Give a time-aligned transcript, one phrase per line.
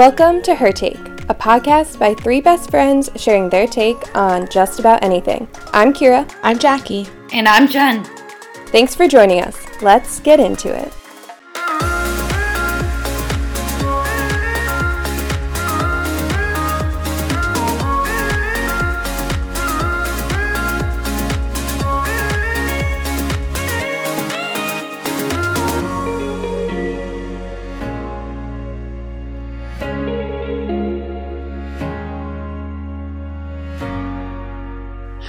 [0.00, 0.96] Welcome to Her Take,
[1.28, 5.46] a podcast by three best friends sharing their take on just about anything.
[5.74, 6.26] I'm Kira.
[6.42, 7.06] I'm Jackie.
[7.34, 8.02] And I'm Jen.
[8.68, 9.58] Thanks for joining us.
[9.82, 10.90] Let's get into it.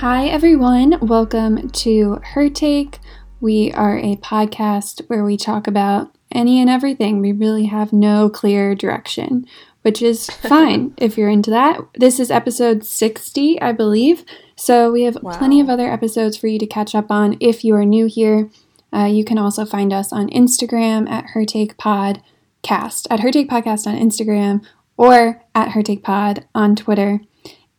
[0.02, 0.98] Hi, everyone.
[1.00, 2.98] Welcome to Her Take.
[3.40, 7.22] We are a podcast where we talk about any and everything.
[7.22, 9.46] We really have no clear direction,
[9.84, 11.82] which is fine if you're into that.
[11.94, 14.26] This is episode 60, I believe.
[14.56, 15.38] So we have wow.
[15.38, 18.50] plenty of other episodes for you to catch up on if you are new here.
[18.92, 23.52] Uh, you can also find us on Instagram at Her Take Podcast, at Her Take
[23.52, 24.66] Podcast on Instagram,
[24.98, 27.22] or at Her Take Pod on Twitter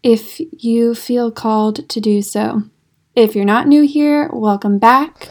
[0.03, 2.63] if you feel called to do so.
[3.15, 5.29] If you're not new here, welcome back.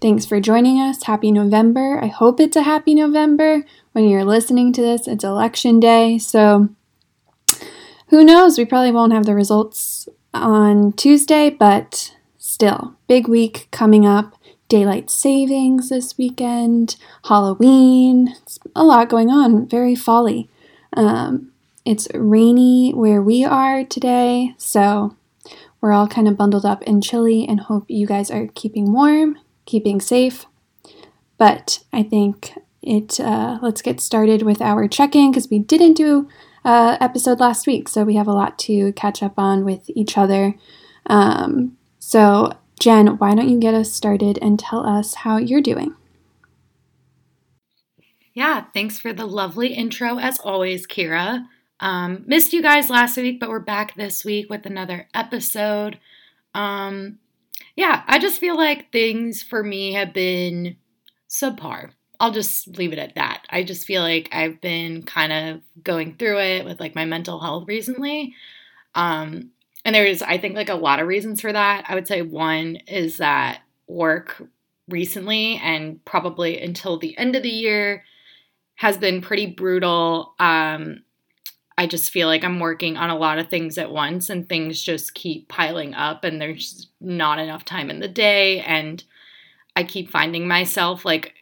[0.00, 1.04] Thanks for joining us.
[1.04, 2.00] Happy November.
[2.02, 3.64] I hope it's a happy November.
[3.92, 6.18] When you're listening to this, it's election day.
[6.18, 6.70] So
[8.08, 8.58] who knows?
[8.58, 14.34] We probably won't have the results on Tuesday, but still, big week coming up.
[14.68, 18.34] Daylight savings this weekend, Halloween.
[18.42, 19.68] It's a lot going on.
[19.68, 20.48] Very folly.
[20.96, 21.49] Um,
[21.84, 25.16] it's rainy where we are today, so
[25.80, 29.38] we're all kind of bundled up and chilly and hope you guys are keeping warm,
[29.64, 30.46] keeping safe.
[31.38, 36.28] But I think it uh, let's get started with our check-in because we didn't do
[36.64, 40.18] uh, episode last week, so we have a lot to catch up on with each
[40.18, 40.54] other.
[41.06, 45.94] Um, so Jen, why don't you get us started and tell us how you're doing?
[48.32, 51.46] Yeah, thanks for the lovely intro as always, Kira.
[51.80, 55.98] Um, missed you guys last week, but we're back this week with another episode.
[56.54, 57.18] Um,
[57.74, 60.76] yeah, I just feel like things for me have been
[61.28, 61.92] subpar.
[62.18, 63.46] I'll just leave it at that.
[63.48, 67.40] I just feel like I've been kind of going through it with like my mental
[67.40, 68.34] health recently.
[68.94, 69.52] Um,
[69.86, 71.86] and there's, I think, like a lot of reasons for that.
[71.88, 74.42] I would say one is that work
[74.86, 78.04] recently and probably until the end of the year
[78.74, 80.34] has been pretty brutal.
[80.38, 81.02] Um,
[81.80, 84.82] I just feel like I'm working on a lot of things at once and things
[84.82, 89.02] just keep piling up and there's not enough time in the day and
[89.74, 91.32] I keep finding myself like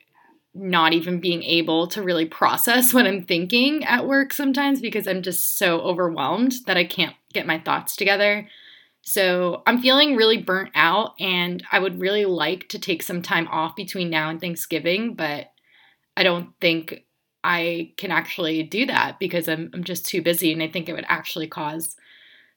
[0.55, 5.23] not even being able to really process what I'm thinking at work sometimes because I'm
[5.23, 8.47] just so overwhelmed that I can't get my thoughts together.
[9.03, 13.49] So I'm feeling really burnt out and I would really like to take some time
[13.49, 15.51] off between now and Thanksgiving, but
[16.17, 17.07] I don't think
[17.45, 20.95] I can actually do that because I'm, I'm just too busy and I think it
[20.95, 21.97] would actually cause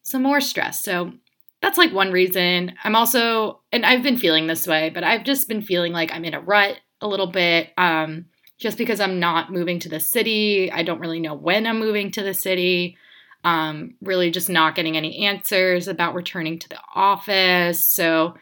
[0.02, 0.84] some more stress.
[0.84, 1.14] So
[1.62, 2.74] that's like one reason.
[2.84, 6.26] I'm also, and I've been feeling this way, but I've just been feeling like I'm
[6.26, 7.70] in a rut a little bit.
[7.78, 8.26] Um,
[8.62, 10.72] just because I'm not moving to the city.
[10.72, 12.96] I don't really know when I'm moving to the city.
[13.44, 17.88] Um, really just not getting any answers about returning to the office.
[17.88, 18.36] So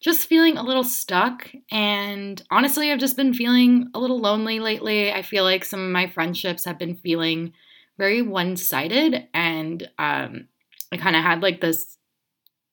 [0.00, 1.50] just feeling a little stuck.
[1.70, 5.12] And honestly, I've just been feeling a little lonely lately.
[5.12, 7.52] I feel like some of my friendships have been feeling
[7.98, 9.26] very one sided.
[9.32, 10.48] And um,
[10.92, 11.96] I kind of had like this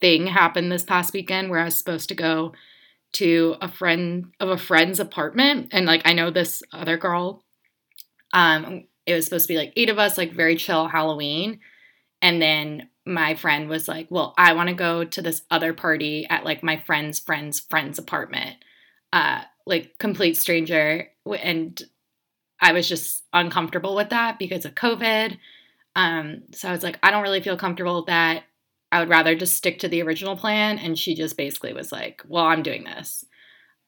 [0.01, 2.53] thing happen this past weekend where I was supposed to go
[3.13, 5.69] to a friend of a friend's apartment.
[5.71, 7.43] And like, I know this other girl.
[8.33, 11.59] Um, it was supposed to be like eight of us, like very chill Halloween.
[12.21, 16.25] And then my friend was like, Well, I want to go to this other party
[16.29, 18.57] at like my friend's friend's friend's apartment.
[19.11, 21.09] Uh, like complete stranger.
[21.25, 21.81] And
[22.59, 25.37] I was just uncomfortable with that because of COVID.
[25.95, 28.43] Um, so I was like, I don't really feel comfortable with that.
[28.91, 30.79] I would rather just stick to the original plan.
[30.79, 33.25] And she just basically was like, Well, I'm doing this.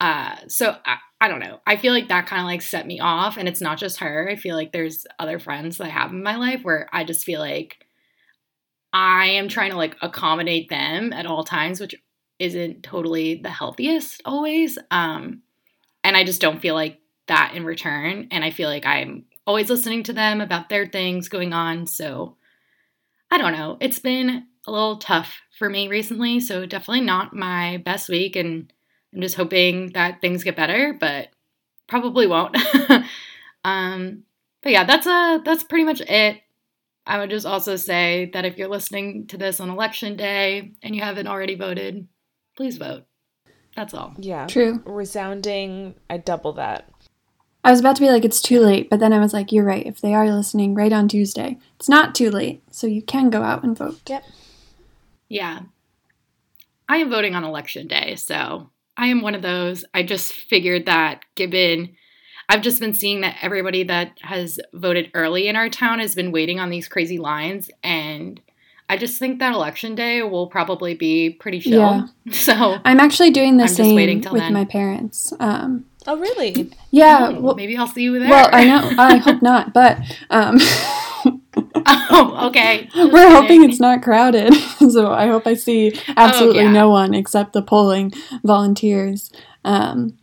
[0.01, 1.61] Uh, so I, I don't know.
[1.65, 3.37] I feel like that kind of like set me off.
[3.37, 4.29] And it's not just her.
[4.29, 7.23] I feel like there's other friends that I have in my life where I just
[7.23, 7.84] feel like
[8.95, 11.95] I am trying to like accommodate them at all times, which
[12.39, 14.77] isn't totally the healthiest always.
[14.89, 15.41] Um,
[16.05, 18.29] and I just don't feel like that in return.
[18.31, 21.87] And I feel like I'm always listening to them about their things going on.
[21.87, 22.37] So
[23.29, 23.75] I don't know.
[23.81, 26.39] It's been a little tough for me recently.
[26.39, 28.37] So definitely not my best week.
[28.37, 28.71] And
[29.13, 31.27] I'm just hoping that things get better, but
[31.87, 32.55] probably won't.
[33.65, 34.23] um,
[34.63, 36.39] but yeah, that's a uh, that's pretty much it.
[37.07, 40.95] I would just also say that if you're listening to this on election day and
[40.95, 42.07] you haven't already voted,
[42.57, 43.05] please vote.
[43.75, 44.13] That's all.
[44.17, 44.47] Yeah.
[44.47, 44.81] True.
[44.85, 46.89] Resounding, I double that.
[47.63, 49.65] I was about to be like, it's too late, but then I was like, you're
[49.65, 49.85] right.
[49.85, 52.63] If they are listening right on Tuesday, it's not too late.
[52.71, 53.99] So you can go out and vote.
[54.07, 54.23] Yep.
[55.29, 55.59] Yeah.
[56.87, 59.83] I am voting on election day, so I am one of those.
[59.93, 61.95] I just figured that given
[62.49, 66.31] I've just been seeing that everybody that has voted early in our town has been
[66.31, 68.39] waiting on these crazy lines and
[68.87, 71.79] I just think that election day will probably be pretty chill.
[71.79, 72.07] Yeah.
[72.33, 74.53] So I'm actually doing the I'm just waiting same till with then.
[74.53, 75.33] my parents.
[75.39, 76.71] Um, Oh, really?
[76.91, 77.29] yeah.
[77.31, 78.29] oh, well, maybe I'll see you there.
[78.29, 78.91] well, I know.
[78.97, 79.97] I hope not, but
[80.29, 80.57] um,
[81.87, 82.87] oh, okay.
[82.93, 84.53] Just we're hoping it's not crowded.
[84.91, 86.71] so I hope I see absolutely yeah.
[86.71, 88.11] no one except the polling
[88.43, 89.31] volunteers.
[89.63, 90.17] Um,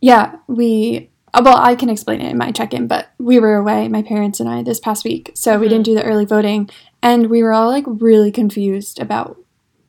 [0.00, 1.10] yeah, we.
[1.34, 4.40] uh, Well, I can explain it in my check-in, but we were away, my parents
[4.40, 5.70] and I, this past week, so we Mhm.
[5.70, 6.70] didn't do the early voting,
[7.02, 9.36] and we were all like really confused about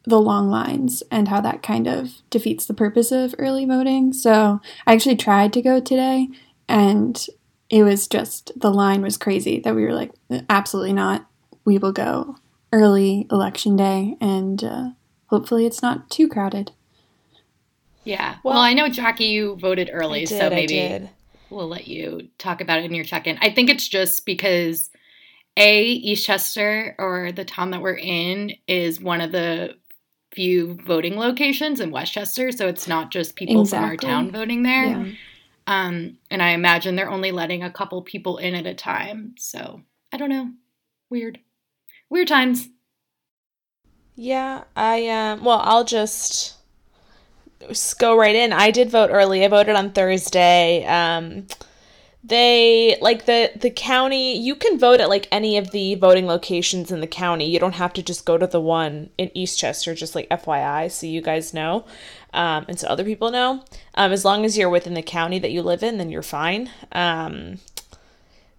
[0.04, 4.14] the long lines and how that kind of defeats the purpose of early voting.
[4.14, 6.30] So I actually tried to go today,
[6.70, 7.26] and
[7.70, 10.12] it was just the line was crazy that we were like,
[10.50, 11.28] absolutely not.
[11.66, 12.38] We will go
[12.72, 14.90] early election day, and uh,
[15.28, 16.72] hopefully it's not too crowded.
[18.08, 18.38] Yeah.
[18.44, 21.10] Well, Well, I know Jackie, you voted early, did, so maybe
[21.50, 23.38] we'll let you talk about it in your check-in.
[23.42, 24.90] I think it's just because
[25.58, 29.76] a Eastchester or the town that we're in is one of the
[30.34, 34.86] few voting locations in Westchester, so it's not just people from our town voting there.
[34.86, 35.06] Yeah.
[35.66, 39.36] Um, and I imagine they're only letting a couple people in at a time.
[39.38, 39.82] So
[40.14, 40.52] I don't know.
[41.10, 41.40] Weird.
[42.10, 42.70] Weird times.
[44.16, 46.57] Yeah, I um well, I'll just
[47.98, 48.54] go right in.
[48.54, 49.44] I did vote early.
[49.44, 50.86] I voted on Thursday.
[50.86, 51.48] Um
[52.24, 56.92] they like the the county you can vote at like any of the voting locations
[56.92, 57.50] in the county.
[57.50, 61.08] You don't have to just go to the one in Eastchester, just like FYI, so
[61.08, 61.86] you guys know.
[62.34, 63.64] Um, and so other people know.
[63.96, 66.70] Um, as long as you're within the county that you live in, then you're fine.
[66.92, 67.60] Um,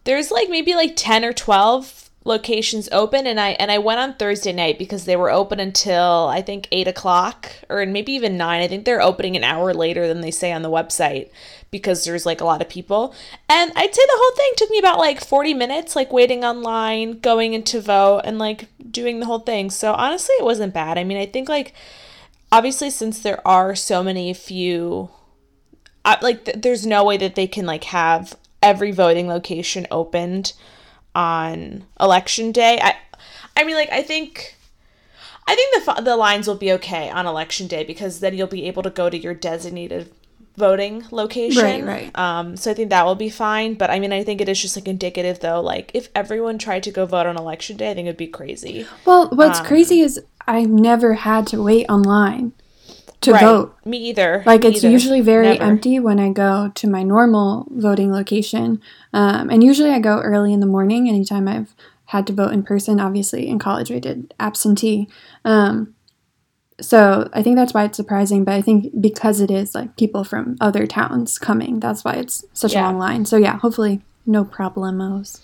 [0.05, 4.15] there's like maybe like 10 or 12 locations open and i and i went on
[4.15, 8.63] thursday night because they were open until i think 8 o'clock or maybe even 9
[8.63, 11.31] i think they're opening an hour later than they say on the website
[11.71, 13.15] because there's like a lot of people.
[13.49, 17.21] And i'd say the whole thing took me about like 40 minutes like waiting online
[17.21, 19.71] going into vote and like doing the whole thing.
[19.71, 20.99] So honestly it wasn't bad.
[20.99, 21.75] I mean i think like
[22.51, 25.11] obviously since there are so many few
[26.05, 30.53] I, like th- there's no way that they can like have every voting location opened
[31.19, 32.79] on election day.
[32.81, 32.95] I
[33.57, 34.55] I mean like I think
[35.49, 38.67] I think the the lines will be okay on election day because then you'll be
[38.69, 40.13] able to go to your designated
[40.57, 41.65] voting location.
[41.65, 42.19] Right, right.
[42.19, 44.63] Um so I think that will be fine, but I mean I think it is
[44.63, 47.95] just like indicative though like if everyone tried to go vote on election day, I
[47.95, 48.87] think it'd be crazy.
[49.05, 52.53] Well, what's Um, crazy is I've never had to wait online
[53.23, 53.41] to Right.
[53.43, 53.75] vote.
[53.85, 54.43] Me either.
[54.47, 54.91] Like Me it's either.
[54.91, 55.63] usually very Never.
[55.65, 58.81] empty when I go to my normal voting location,
[59.13, 61.09] um, and usually I go early in the morning.
[61.09, 61.75] Anytime I've
[62.07, 65.09] had to vote in person, obviously in college I did absentee.
[65.45, 65.95] Um,
[66.81, 68.45] so I think that's why it's surprising.
[68.45, 72.45] But I think because it is like people from other towns coming, that's why it's
[72.53, 73.25] such a long line.
[73.27, 75.41] So yeah, hopefully no problemos.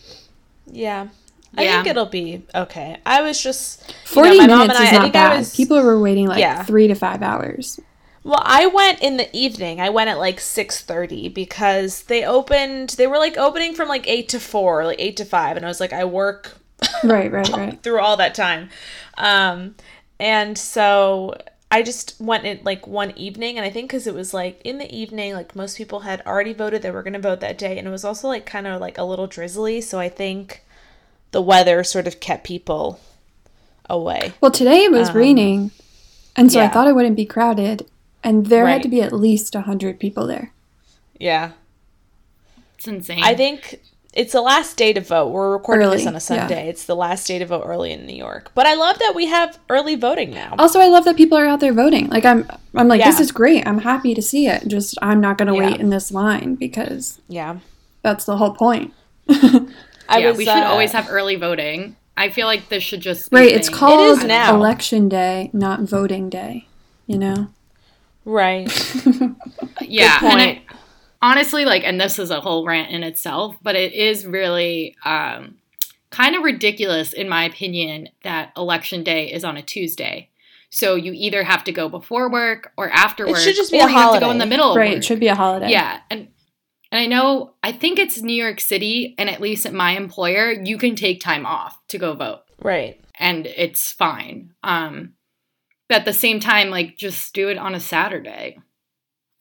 [0.70, 1.08] Yeah.
[1.56, 1.74] I Yeah.
[1.76, 2.98] think it'll be okay.
[3.06, 5.10] I was just you know, Forty my mom minutes and I- is I not I
[5.10, 5.38] bad.
[5.38, 6.62] was- People were waiting like Yeah.
[6.64, 7.80] three to five hours.
[8.22, 9.80] Well, I went in the evening.
[9.82, 14.28] I went at like 6:30 because they opened they were like opening from like 8
[14.30, 16.56] to 4, like 8 to 5 and I was like I work
[17.04, 17.82] Right, right, right.
[17.82, 18.70] through all that time.
[19.18, 19.74] Um
[20.18, 21.34] and so
[21.70, 24.78] I just went in like one evening and I think cuz it was like in
[24.78, 27.76] the evening like most people had already voted they were going to vote that day
[27.78, 30.62] and it was also like kind of like a little drizzly, so I think
[31.34, 33.00] the weather sort of kept people
[33.90, 34.32] away.
[34.40, 35.70] Well, today it was Um, raining,
[36.36, 37.86] and so I thought it wouldn't be crowded,
[38.22, 38.74] and there Right.
[38.74, 40.52] had to be at least 100 people there.
[41.18, 41.50] Yeah.
[42.78, 43.20] It's insane.
[43.24, 43.80] I think
[44.12, 45.30] it's the last day to vote.
[45.32, 46.18] We're recording this on a yeah.
[46.20, 46.68] Sunday.
[46.68, 48.52] It's the last day to vote early in New York.
[48.54, 50.54] But I love that we have early voting now.
[50.58, 52.08] Also, I love that people are out there voting.
[52.10, 53.66] Like I'm I'm like this is great.
[53.66, 54.68] I'm happy to see it.
[54.68, 55.70] Just I'm not going to Yeah.
[55.72, 57.56] wait in this line because Yeah.
[58.02, 58.92] that's the whole point.
[60.08, 61.96] I yeah, was, we should uh, always have early voting.
[62.16, 63.76] I feel like this should just be Right, a it's thing.
[63.78, 64.54] called is now.
[64.56, 66.68] election day, not voting day,
[67.06, 67.48] you know.
[68.24, 68.68] Right.
[69.80, 70.62] yeah Good and point.
[70.70, 70.74] I,
[71.22, 75.56] honestly like and this is a whole rant in itself but it is really um
[76.10, 80.28] kind of ridiculous in my opinion that election day is on a tuesday
[80.70, 83.78] so you either have to go before work or after It work should just be
[83.80, 84.98] or a you have to go in the middle of right, work.
[84.98, 85.70] it should be a holiday.
[85.70, 86.28] yeah and
[86.90, 90.50] and i know i think it's new york city and at least at my employer
[90.52, 92.42] you can take time off to go vote.
[92.62, 93.00] Right.
[93.18, 94.54] and it's fine.
[94.62, 95.14] Um
[95.88, 98.58] but at the same time like just do it on a saturday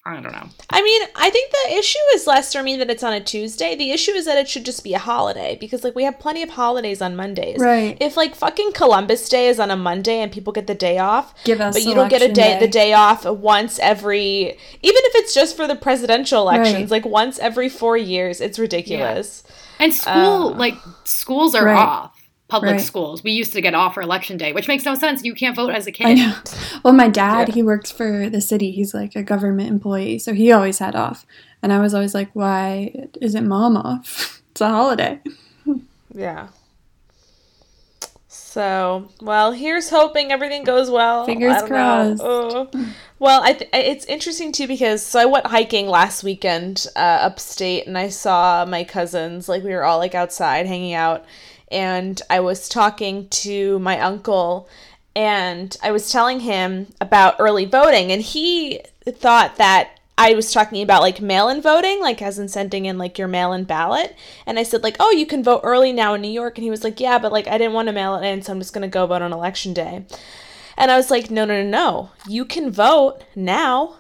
[0.06, 0.50] I don't know.
[0.70, 3.74] I mean, I think the issue is less for me that it's on a Tuesday.
[3.74, 6.44] The issue is that it should just be a holiday because like we have plenty
[6.44, 7.60] of holidays on Mondays.
[7.60, 7.98] Right.
[8.02, 11.34] If like fucking Columbus Day is on a Monday and people get the day off,
[11.46, 12.60] Give us but you don't get a day, day.
[12.60, 14.58] the day off once every even
[15.06, 16.92] if it's just for the presidential elections, Right.
[16.92, 19.44] like once every 4 years, it's ridiculous.
[19.80, 20.14] And school,
[20.50, 21.78] Uh, like schools are Right.
[21.78, 22.13] off.
[22.54, 22.82] Public Right.
[22.82, 23.24] schools.
[23.24, 25.24] We used to get off for election day, which makes no sense.
[25.24, 26.08] You can't vote as a kid.
[26.08, 26.36] I know.
[26.84, 27.56] Well, my dad, Yeah.
[27.56, 28.72] he works for the city.
[28.72, 31.26] He's like a government employee, so he always had off.
[31.62, 34.42] And I was always like, why isn't mom off?
[34.52, 35.20] It's a holiday.
[36.14, 36.50] Yeah.
[38.28, 41.26] So, well, here's hoping everything goes well.
[41.26, 42.16] Fingers I don't know.
[42.18, 42.22] crossed.
[42.24, 42.94] Oh.
[43.20, 47.88] Well, I th- it's interesting too because so I went hiking last weekend uh, upstate
[47.88, 51.26] and I saw my cousins like we were all like outside hanging out
[51.74, 54.70] and I was talking to my uncle
[55.16, 60.84] and I was telling him about early voting and he thought that I was talking
[60.84, 64.16] about like mail-in voting, like as in sending in like your mail-in ballot.
[64.46, 66.70] And I said like, "Oh, you can vote early now in New York." And he
[66.70, 68.74] was like, "Yeah, but like I didn't want to mail it in, so I'm just
[68.74, 70.06] going to go vote on election day."
[70.78, 72.12] And I was like, "No, no, no, no.
[72.28, 73.96] You can vote now."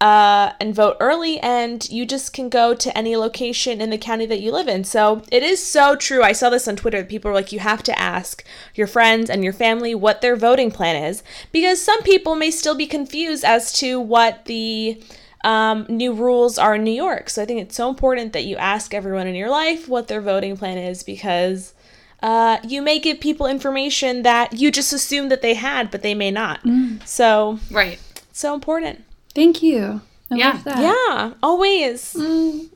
[0.00, 4.24] Uh, and vote early, and you just can go to any location in the county
[4.24, 4.82] that you live in.
[4.82, 6.22] So it is so true.
[6.22, 7.04] I saw this on Twitter.
[7.04, 8.42] People were like, you have to ask
[8.74, 12.74] your friends and your family what their voting plan is, because some people may still
[12.74, 15.02] be confused as to what the
[15.44, 17.28] um, new rules are in New York.
[17.28, 20.22] So I think it's so important that you ask everyone in your life what their
[20.22, 21.74] voting plan is, because
[22.22, 26.14] uh, you may give people information that you just assume that they had, but they
[26.14, 26.60] may not.
[27.04, 27.98] So Right.
[28.32, 29.04] so important.
[29.34, 30.00] Thank you.
[30.30, 30.50] I Yeah.
[30.52, 30.78] love that.
[30.80, 32.14] Yeah, always.
[32.14, 32.68] Mm,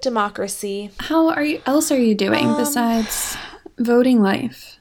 [0.00, 0.90] Democracy.
[0.98, 1.60] how are you?
[1.66, 3.36] Else are you doing Um, besides
[3.78, 4.76] voting life?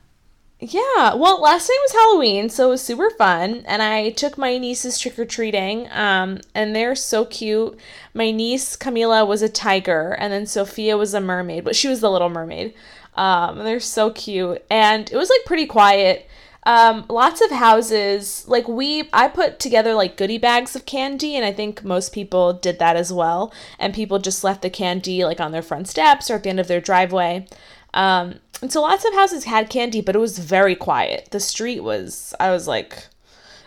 [0.62, 4.58] Yeah, well, last night was Halloween, so it was super fun, and I took my
[4.58, 7.78] nieces trick or treating, um, and they're so cute.
[8.14, 12.02] My niece Camila was a tiger, and then Sophia was a mermaid, but she was
[12.02, 12.74] the Little Mermaid.
[13.16, 16.28] Um, they're so cute, and it was like pretty quiet.
[16.70, 21.44] Um, lots of houses, like we, I put together like goodie bags of candy, and
[21.44, 23.52] I think most people did that as well.
[23.80, 26.60] And people just left the candy like on their front steps or at the end
[26.60, 27.48] of their driveway.
[27.96, 31.30] Um, and so lots of houses had candy, but it was very quiet.
[31.32, 33.08] The street was, I was like,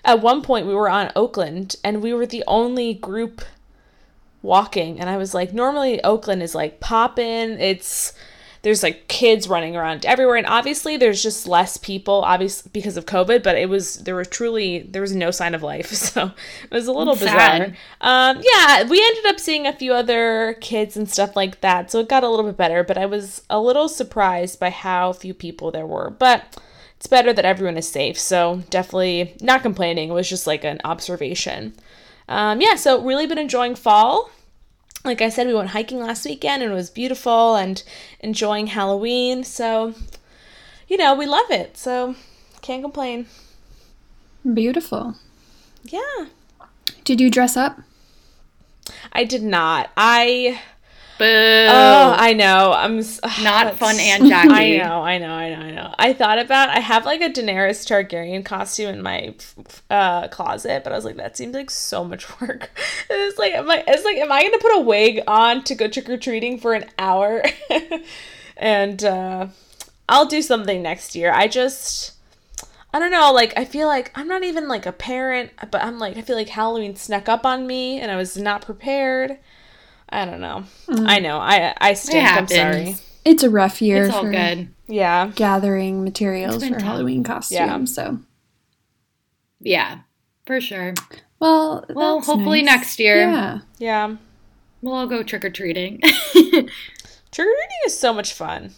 [0.04, 3.42] at one point we were on Oakland and we were the only group
[4.42, 5.00] walking.
[5.00, 7.58] And I was like, normally Oakland is like poppin'.
[7.58, 8.12] It's,
[8.62, 10.36] there's like kids running around everywhere.
[10.36, 14.24] And obviously there's just less people, obviously because of COVID, but it was, there were
[14.24, 15.92] truly, there was no sign of life.
[16.12, 16.32] So
[16.64, 17.74] it was a little Sad.
[17.74, 17.76] bizarre.
[18.00, 22.00] Um, yeah, we ended up seeing a few other kids and stuff like that, so
[22.00, 22.84] it got a little bit better.
[22.84, 26.10] But I was a little surprised by how few people there were.
[26.10, 26.60] But
[26.96, 30.10] it's better that everyone is safe, so definitely not complaining.
[30.10, 31.72] It was just like an observation.
[32.28, 34.30] Um, yeah, so really been enjoying fall.
[35.04, 37.82] Like I said, we went hiking last weekend and it was beautiful and
[38.20, 39.42] enjoying Halloween.
[39.42, 39.94] So,
[40.86, 41.76] you know, we love it.
[41.76, 42.14] So,
[42.60, 43.26] can't complain.
[44.54, 45.16] Beautiful.
[45.82, 46.26] Yeah.
[47.04, 47.80] Did you dress up?
[49.12, 49.90] I did not.
[49.96, 50.60] I
[51.18, 51.24] Boo.
[51.24, 52.72] Oh, I know.
[52.72, 53.02] I'm
[53.42, 54.50] Not fun and Jackie.
[54.50, 55.94] I know, I know, I know, I know.
[55.98, 56.70] I thought about.
[56.70, 59.34] I have like a Daenerys Targaryen costume in my
[59.90, 62.70] uh, closet, but I was like, that seems like so much work.
[63.08, 63.84] It's like, am I?
[63.86, 66.74] It's like, am I gonna put a wig on to go trick or treating for
[66.74, 67.42] an hour?
[68.56, 69.48] and uh,
[70.08, 71.32] I'll do something next year.
[71.32, 72.12] I just.
[72.94, 75.98] I don't know, like I feel like I'm not even like a parent, but I'm
[75.98, 79.38] like I feel like Halloween snuck up on me and I was not prepared.
[80.12, 80.64] I don't know.
[80.88, 81.06] Hmm.
[81.06, 81.38] I know.
[81.38, 82.24] I I stink.
[82.30, 82.96] I'm sorry.
[83.24, 84.68] It's a rough year It's all for good.
[84.88, 85.30] Yeah.
[85.34, 86.82] gathering materials for tough.
[86.82, 87.90] Halloween costumes.
[87.96, 88.04] Yeah.
[88.04, 88.18] So,
[89.60, 89.98] Yeah,
[90.46, 90.94] for sure.
[91.40, 92.74] well, Well, that's hopefully nice.
[92.76, 93.58] next year Yeah.
[93.78, 94.16] Yeah.
[94.82, 96.00] we'll all go trick or treating.
[96.02, 98.72] Trick or treating is so much fun.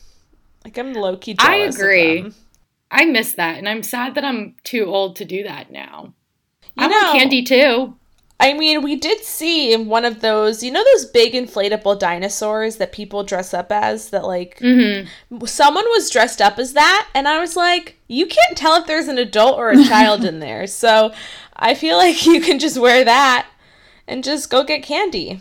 [0.64, 1.74] Like I'm low key I jealous.
[1.76, 2.20] of agree.
[2.22, 2.34] them.
[2.90, 6.12] I miss that, and I'm sad that I'm too old to do that now.
[6.76, 7.96] You I know, want candy too.
[8.40, 12.76] I mean, we did see in one of those, you know, those big inflatable dinosaurs
[12.76, 14.10] that people dress up as.
[14.10, 15.46] That like Mm-hmm.
[15.46, 19.08] someone was dressed up as that, and I was like, you can't tell if there's
[19.08, 20.66] an adult or a child in there.
[20.66, 21.12] So
[21.56, 23.46] I feel like you can just wear that
[24.08, 25.40] and just go get candy.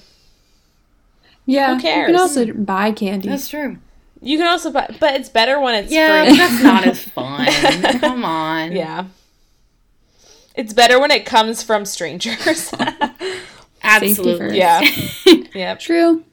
[1.46, 1.70] Yeah.
[1.76, 3.28] Who You can also buy candy.
[3.28, 3.78] That's true.
[4.22, 6.30] You can also buy, but it's better when it's Yeah, free.
[6.32, 8.00] but that's not as fun.
[8.00, 8.72] Come on.
[8.72, 9.06] Yeah.
[10.56, 12.72] It's better when it comes from strangers.
[13.84, 14.60] absolutely.
[14.60, 15.56] first.
[15.56, 15.76] yeah.
[15.80, 16.24] True.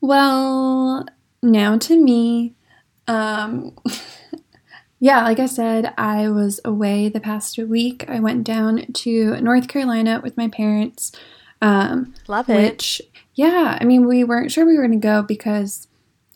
[0.00, 1.06] Well,
[1.42, 2.54] now to me.
[3.06, 3.76] Um,
[5.00, 8.04] yeah, like I said, I was away the past week.
[8.08, 11.12] I went down to North Carolina with my parents.
[11.60, 12.56] Um, Love it.
[12.56, 13.02] which,
[13.34, 15.88] yeah, I mean, we weren't sure we were going to go because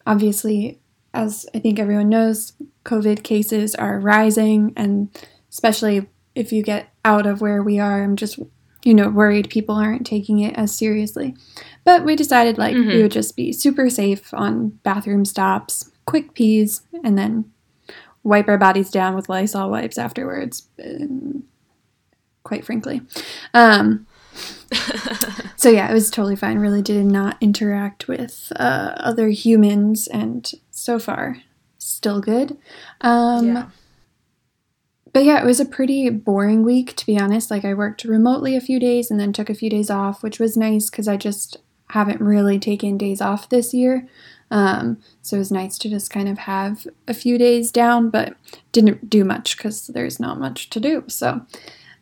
[0.07, 0.81] obviously,
[1.15, 2.55] as I think everyone knows,
[2.85, 4.73] COVID cases are rising.
[4.77, 5.09] And
[5.53, 8.39] especially if you get out of where we are, I'm just,
[8.85, 11.37] you know, worried people aren't taking it as seriously.
[11.85, 13.03] But we decided like we Mhm.
[13.03, 17.45] would just be super safe on bathroom stops, quick pees, and then
[18.25, 20.69] wipe our bodies down with Lysol wipes afterwards.
[20.85, 21.45] um,
[22.45, 23.03] Quite frankly.
[23.55, 24.07] Um,
[25.57, 26.59] so yeah, it was totally fine.
[26.59, 31.37] Really did not interact with uh, other humans, and so far,
[31.79, 32.57] still good.
[33.01, 33.67] Um, yeah.
[35.13, 37.51] But yeah, it was a pretty boring week, to be honest.
[37.51, 40.39] Like, I worked remotely a few days and then took a few days off, which
[40.39, 41.59] was nice because I just
[41.91, 44.09] haven't really taken days off this year.
[44.51, 48.37] Um, so it was nice to just kind of have a few days down, but
[48.71, 51.05] didn't do much because there's not much to do.
[51.09, 51.45] So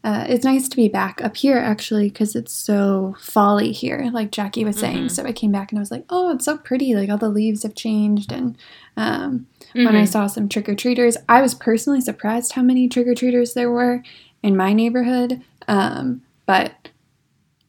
[0.02, 4.30] uh, it's nice to be back up here actually because it's so folly here, like
[4.33, 5.04] Jackie was saying.
[5.07, 5.11] Mhm.
[5.11, 6.95] So I came back and I was like, oh, it's so pretty.
[6.95, 8.33] Like all the leaves have changed.
[8.33, 8.57] And
[8.97, 10.09] um, when I Mhm.
[10.09, 11.16] saw some trick or treaters.
[11.28, 14.02] I was personally surprised how many trick or treaters there were
[14.42, 15.42] in my neighborhood.
[15.69, 16.88] Um, but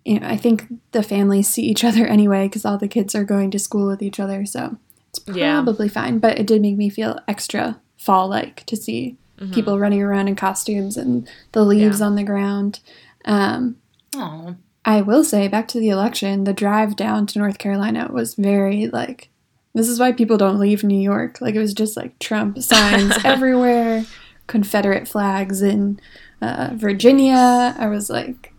[0.05, 3.23] you know, I think the families see each other anyway because all the kids are
[3.23, 4.77] going to school with each other, so
[5.09, 5.61] it's Yeah.
[5.61, 6.17] probably fine.
[6.17, 9.53] But it did make me feel extra fall-like to see Mhm.
[9.53, 12.79] people running around in costumes and the leaves on the ground.
[13.25, 13.77] Um,
[14.15, 14.55] Aw.
[14.85, 18.87] I will say, back to the election, the drive down to North Carolina was very
[18.87, 19.29] like,
[19.73, 21.39] this is why people don't leave New York.
[21.39, 24.05] Like, it was just like Trump signs everywhere,
[24.47, 25.99] Confederate flags in
[26.41, 27.75] uh, Virginia.
[27.77, 28.53] I was like,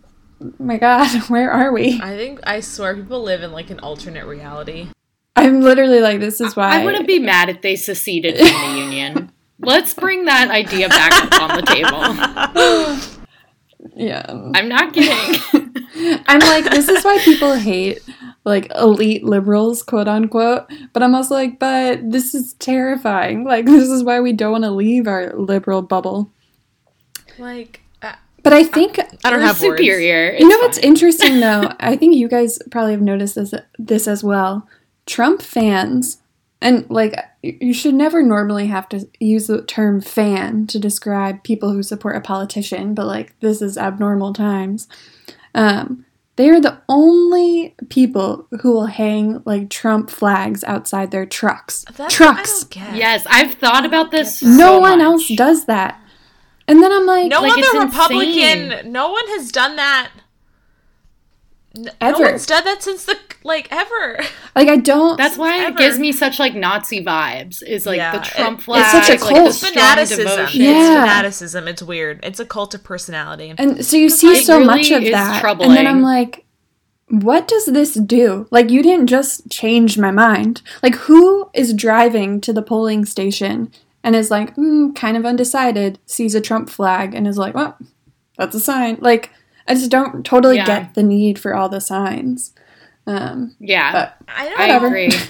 [0.59, 1.99] my God, where are we?
[2.01, 4.87] I think I swear people live in like an alternate reality.
[5.35, 6.79] I'm literally like, this is why.
[6.81, 9.31] I wouldn't be mad if they seceded from the union.
[9.63, 13.09] Let's bring that idea back up on the table.
[13.95, 14.25] Yeah.
[14.55, 15.41] I'm not kidding.
[16.27, 17.99] I'm like, this is why people hate
[18.45, 20.71] like elite liberals, quote unquote.
[20.93, 23.43] But I'm also like, but this is terrifying.
[23.43, 26.31] Like, this is why we don't want to leave our liberal bubble.
[27.37, 29.79] Like uh, But I think I don't We're have words.
[29.79, 30.33] superior.
[30.33, 31.71] you know It's what's interesting though.
[31.79, 34.67] I think you guys probably have noticed this this as well.
[35.05, 36.19] Trump fans,
[36.63, 41.73] and like you should never normally have to use the term fan to describe people
[41.73, 44.87] who support a politician, but like this is abnormal times.
[45.53, 46.05] Um,
[46.37, 51.85] they are the only people who will hang like Trump flags outside their trucks.
[51.95, 52.63] That's trucks.
[52.63, 52.97] What I don't get.
[52.97, 54.39] Yes, I've thought about this.
[54.39, 55.05] So no one much.
[55.05, 55.99] else does that.
[56.67, 58.71] And then I'm like, No Like, it's other Republican.
[58.71, 58.91] insane.
[58.91, 60.11] No one has done that.
[61.75, 62.19] N- Ever.
[62.23, 64.19] No one's done that since the like ever.
[64.55, 65.17] like I don't.
[65.17, 67.63] That's why it gives me such like Nazi vibes.
[67.63, 68.81] Is like Yeah, the Trump it- flag.
[68.81, 69.43] it's such a like, cult.
[69.43, 70.25] the It's fanaticism.
[70.25, 70.61] devotion.
[70.61, 70.69] Yeah.
[70.71, 71.67] It's fanaticism.
[71.67, 72.19] It's weird.
[72.23, 73.53] It's a cult of personality.
[73.57, 75.43] And so you see It so really much of is that.
[75.61, 76.45] And then I'm like,
[77.09, 78.47] what does this do?
[78.51, 80.61] Like, you didn't just change my mind.
[80.81, 83.71] Like, who is driving to the polling station
[84.03, 87.77] and is like, mm, kind of undecided, sees a Trump flag and is like, well,
[88.37, 88.97] that's a sign.
[89.01, 89.31] Like,
[89.67, 90.65] I just don't totally Yeah.
[90.65, 92.53] get the need for all the signs.
[93.07, 95.11] Um, Yeah, but I don't I agree.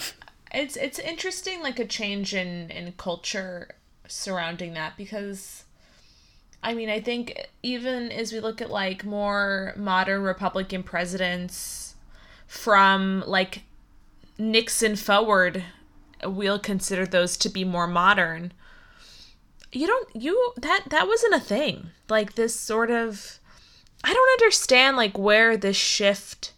[0.56, 3.70] It's it's interesting, like a change in in culture
[4.08, 5.64] surrounding that because.
[6.66, 11.96] I mean, I think even as we look at like more modern Republican presidents
[12.48, 13.64] from like
[14.38, 15.64] Nixon forward,
[16.24, 18.54] we'll consider those to be more modern.
[19.74, 21.88] You don't you that that wasn't a thing.
[22.10, 23.40] Like this sort of
[24.04, 26.52] I don't understand like where this shift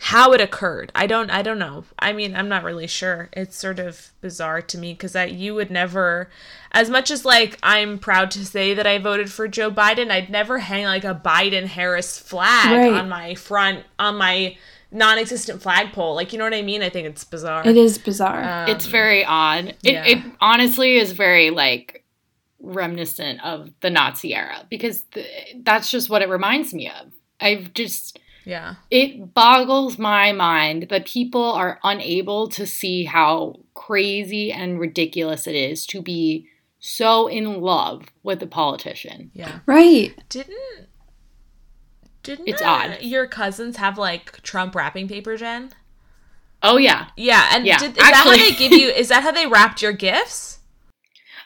[0.00, 0.92] how it occurred.
[0.94, 1.84] I don't I don't know.
[1.98, 3.28] I mean, I'm not really sure.
[3.32, 6.30] It's sort of bizarre to me cuz that you would never
[6.70, 10.30] as much as like I'm proud to say that I voted for Joe Biden, I'd
[10.30, 12.92] never hang like a Biden Harris flag Right.
[12.92, 14.56] on my front on my
[14.90, 16.14] non-existent flagpole.
[16.14, 16.82] Like, you know what I mean?
[16.82, 17.66] I think it's bizarre.
[17.68, 18.42] it is bizarre.
[18.42, 19.74] Um, it's very odd.
[19.84, 20.04] It, yeah.
[20.06, 21.97] it honestly is very like
[22.60, 27.12] reminiscent of the Nazi era because th- that's just what it reminds me of.
[27.40, 28.76] I've just yeah.
[28.90, 35.54] it boggles my mind that people are unable to see how crazy and ridiculous it
[35.54, 36.48] is to be
[36.80, 39.30] so in love with a politician.
[39.34, 39.60] Yeah.
[39.66, 40.14] right.
[40.28, 40.88] Didn't
[42.22, 43.02] didn't It's uh, odd.
[43.02, 45.70] your cousins have like Trump wrapping paper, Jen?
[46.62, 47.08] Oh yeah.
[47.16, 48.88] Yeah, and Yeah, did, is that how they give you?
[48.88, 50.57] Is that how they wrapped your gifts?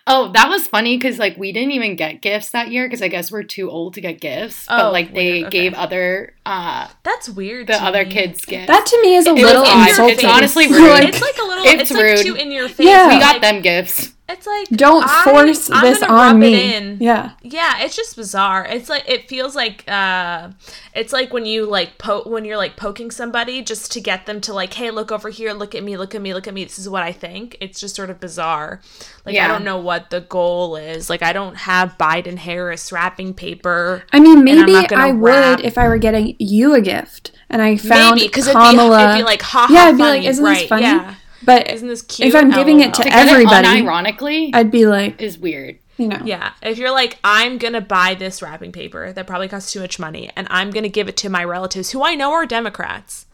[0.07, 3.09] Oh, that was funny because like we didn't even get gifts that year because I
[3.09, 4.67] guess we're too old to get gifts.
[4.69, 5.51] Oh, but like they okay.
[5.51, 7.69] gave other uh, That's weird.
[7.69, 8.11] the to other me.
[8.11, 8.67] kids get.
[8.67, 10.11] That to me is a It was little odd.
[10.11, 11.05] It's honestly rude.
[11.05, 11.65] It's like a little.
[11.65, 12.27] It's It's, like rude.
[12.27, 12.87] too in your face.
[12.87, 13.07] Yeah.
[13.09, 14.12] we Like, got them gifts.
[14.29, 16.55] It's like don't I- force I'm this on rub me.
[16.55, 16.97] It in.
[17.01, 17.33] Yeah.
[17.43, 18.65] Yeah, it's just bizarre.
[18.65, 20.51] It's like it feels like uh
[20.95, 24.41] it's like when you like po- when you're like poking somebody just to get them
[24.43, 26.65] to like, "Hey, look over here, look at me, look at me, look at me.
[26.65, 28.81] This is what I think." It's just sort of bizarre.
[29.27, 29.45] Like Yeah.
[29.45, 31.11] I don't know what the goal is.
[31.11, 34.05] Like I don't have Biden Harris wrapping paper.
[34.15, 37.33] I mean, maybe not gonna I wrap- would if I were getting you a gift
[37.51, 39.99] and I found Maybe because it'd, be- it'd be like ha ha yeah, I'd be
[39.99, 40.83] funny, like, isn't right, this funny?
[40.85, 41.15] Yeah.
[41.44, 42.28] But Isn't this cute?
[42.28, 45.78] if I'm giving it to To everybody, it unironically I'd be like, is weird.
[45.98, 49.72] you know, Yeah, if you're like, I'm gonna buy this wrapping paper that probably costs
[49.72, 52.46] too much money, and I'm gonna give it to my relatives who I know are
[52.46, 53.26] Democrats,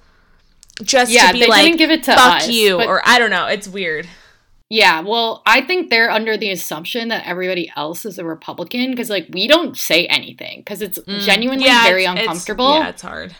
[0.82, 3.18] just Yeah, to be they like, didn't give it to fuck us, you, or I
[3.18, 3.46] don't know.
[3.46, 4.08] It's weird.
[4.70, 9.08] Yeah, well, I think they're under the assumption that everybody else is a Republican because,
[9.08, 11.68] like, we don't say anything because it's genuinely Mm.
[11.68, 12.74] Yeah, very it's- it's- uncomfortable.
[12.74, 13.34] yeah, it's hard.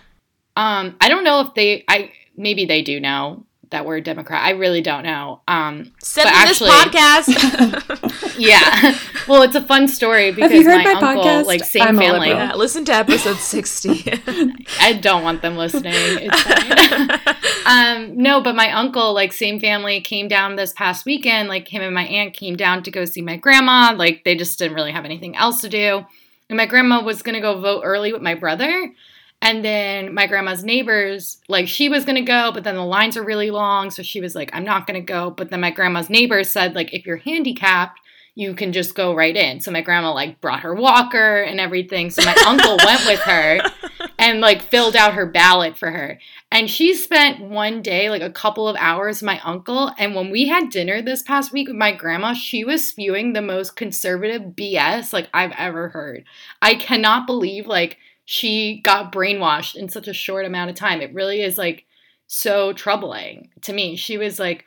[0.57, 4.43] Um, I don't know if they, I maybe they do know that we're a Democrat.
[4.43, 5.41] I really don't know.
[5.47, 8.39] Um, Said But in actually- this podcast.
[8.39, 8.99] yeah.
[9.29, 11.45] well, it's a fun story because you heard my, my uncle, podcast?
[11.47, 12.29] like, same I'm family.
[12.29, 14.05] yeah, listen to episode sixty.
[14.81, 15.93] I don't want them listening.
[15.95, 21.49] It's um, no, but my uncle, like same family, came down this past weekend.
[21.49, 23.95] Like him and my aunt came down to go see my grandma.
[23.95, 26.05] Like they just didn't really have anything else to do.
[26.49, 28.93] And my grandma was gonna go vote early with my brother.
[29.41, 33.25] And then my grandma's neighbors, like she was gonna go, but then the lines are
[33.25, 36.51] really long, so she was like, "I'm not gonna go." But then my grandma's neighbors
[36.51, 38.01] said, like, if you're handicapped,
[38.39, 39.59] you can just go right in.
[39.59, 42.09] So my grandma like brought her walker and everything.
[42.09, 43.61] So my uncle went with her
[44.17, 46.21] and like filled out her ballot for her.
[46.53, 49.91] And she spent one day, like a couple of hours, my uncle.
[49.99, 53.43] And when we had dinner this past week with my grandma, she was spewing the
[53.43, 56.23] most conservative BS like I've ever heard.
[56.63, 57.99] I cannot believe like
[58.31, 61.01] she got brainwashed in such a short amount of time.
[61.01, 61.87] It really is like
[62.27, 63.97] so troubling to me.
[63.97, 64.67] She was like,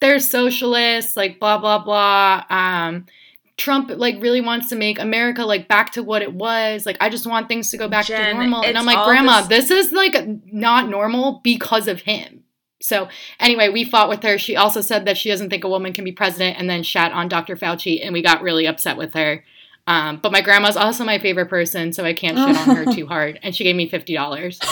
[0.00, 2.44] they're socialists, like blah blah blah.
[2.48, 3.04] Um
[3.58, 6.86] Trump like really wants to make America like back to what it was.
[6.86, 8.62] Like I just want things to go back to normal.
[8.64, 10.16] And I'm like, Grandma, this- this is like
[10.50, 12.44] not normal because of him.
[12.80, 13.08] So
[13.40, 14.38] anyway, we fought with her.
[14.38, 17.12] She also said that she doesn't think a woman can be president, and then shat
[17.12, 17.56] on Dr.
[17.56, 19.44] Fauci, and we got really upset with her.
[19.88, 23.06] Um, but my grandma's also my favorite person, so I can't shit on her too
[23.06, 23.38] hard.
[23.42, 24.58] And she gave me fifty dollars.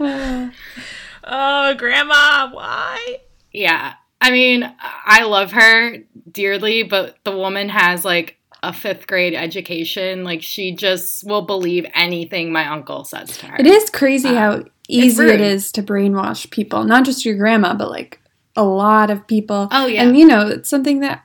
[0.00, 3.18] oh, grandma, why?
[3.52, 3.94] Yeah.
[4.20, 5.98] I mean, I love her
[6.30, 10.24] dearly, but the woman has like a fifth grade education.
[10.24, 13.56] Like, she just will believe anything my uncle says to her.
[13.58, 16.84] it is crazy Uh, how easy it is to brainwash people.
[16.84, 18.20] Not just your grandma, but like
[18.56, 19.68] a lot of people.
[19.70, 20.02] Oh, yeah.
[20.02, 21.22] And you know, it's something that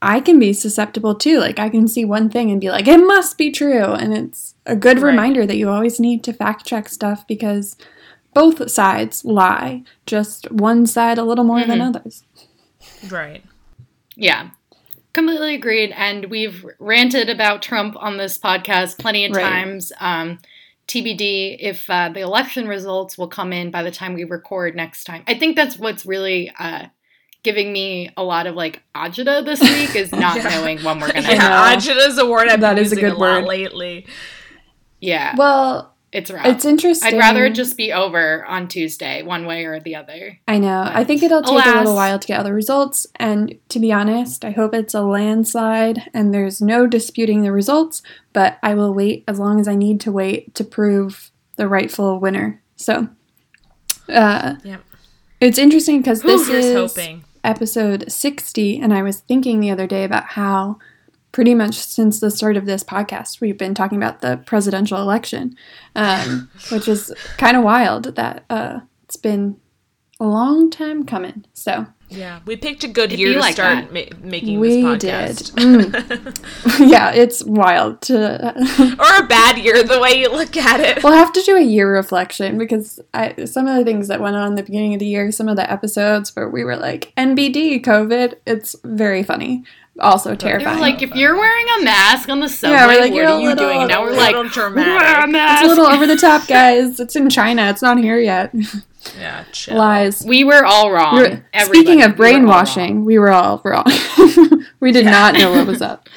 [0.00, 1.38] I can be susceptible too.
[1.38, 3.84] Like I can see one thing and be like, it must be true.
[3.92, 5.10] And it's a good Right.
[5.10, 7.76] reminder that you always need to fact check stuff because
[8.34, 9.82] both sides lie.
[10.06, 11.88] Just one side a little more than Mhm.
[11.96, 12.24] others.
[13.08, 13.42] Right.
[14.16, 14.50] Yeah.
[15.12, 15.92] Completely agreed.
[15.96, 19.42] And we've ranted about Trump on this podcast plenty of Right.
[19.42, 19.92] times.
[20.00, 20.38] Um,
[20.88, 25.04] TBD if uh, the election results will come in by the time we record next
[25.04, 25.22] time.
[25.28, 26.86] I think that's what's really uh,
[27.42, 30.48] giving me a lot of like agita this week is not Yeah.
[30.50, 31.26] knowing when we're gonna.
[31.28, 31.38] I know.
[31.38, 33.48] Yeah, Agita's a word I've That been is a using good a lot word.
[33.48, 34.06] lately.
[35.00, 36.46] Yeah, Well, it's rough.
[36.46, 37.14] it's interesting.
[37.14, 40.38] I'd rather it just be over on Tuesday, one way or the other.
[40.46, 40.82] I know.
[40.84, 43.06] But I think it'll take a little while to get other results.
[43.16, 48.02] And to be honest, I hope it's a landslide and there's no disputing the results.
[48.32, 52.20] But I will wait as long as I need to wait to prove the rightful
[52.20, 52.62] winner.
[52.76, 53.08] So,
[54.08, 54.82] uh, Yep.
[55.40, 57.24] it's interesting because this Here's is hoping.
[57.44, 58.78] Episode 60.
[58.78, 60.78] And I was thinking the other day about how
[61.32, 65.56] pretty much since the start of this podcast, we've been talking about the presidential election,
[65.96, 69.56] um, which is kind of wild that uh, it's been
[70.22, 71.44] a long time coming.
[71.52, 73.92] So Yeah, we picked a good It'd year to like start that.
[74.22, 75.36] ma- making we this did.
[75.56, 76.78] Mm.
[76.90, 78.16] yeah, it's wild to.
[78.98, 81.02] or a bad year, the way you look at it.
[81.02, 84.36] we'll have to do a year reflection because I, some of the things that went
[84.36, 87.12] on in the beginning of the year, some of the episodes where we were like
[87.16, 89.64] NBD COVID, it's very funny,
[89.98, 90.78] also terrifying.
[90.80, 93.48] like, if you're wearing a mask on the subway, Yeah, we're like, what you're you
[93.48, 93.78] little- doing?
[93.80, 95.00] And now we're like, dramatic.
[95.00, 95.64] wear a mask.
[95.64, 97.00] it's a little over the top, guys.
[97.00, 97.68] It's in China.
[97.70, 98.54] It's not here yet.
[99.18, 99.76] Yeah, chill.
[99.76, 100.24] Lies.
[100.24, 101.16] We were all wrong.
[101.16, 103.84] We're- Speaking of We were all brainwashing, we were all wrong.
[104.80, 106.08] we did not know what was up.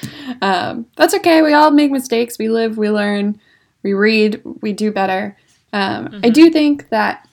[0.41, 1.41] Um, that's okay.
[1.41, 2.37] We all make mistakes.
[2.37, 3.39] We live, we learn,
[3.83, 5.37] we read, we do better.
[5.73, 7.27] Um, I do think that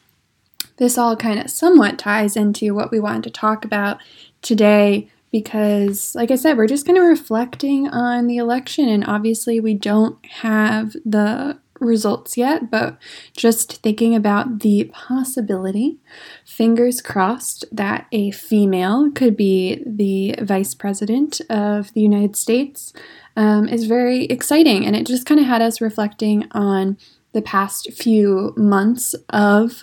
[0.79, 3.99] this all kind of somewhat ties into what we wanted to talk about
[4.41, 9.61] today because, like I said, we're just kind of reflecting on the election, and obviously,
[9.61, 12.99] we don't have the results yet, but
[13.37, 15.99] just thinking about the possibility,
[16.45, 22.93] fingers crossed that a female could be the vice president of the United States
[23.37, 24.87] um, is very exciting.
[24.87, 26.97] And it just kind of had us reflecting on
[27.33, 29.83] the past few months of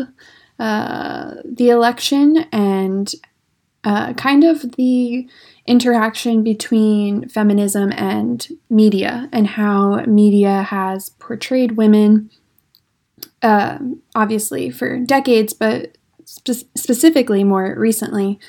[0.60, 3.14] uh, the election and
[3.84, 5.28] uh, kind of the
[5.66, 12.30] interaction between feminism and media and how media has portrayed women,
[13.42, 13.78] uh,
[14.16, 18.40] obviously for decades, but spe- specifically more recently.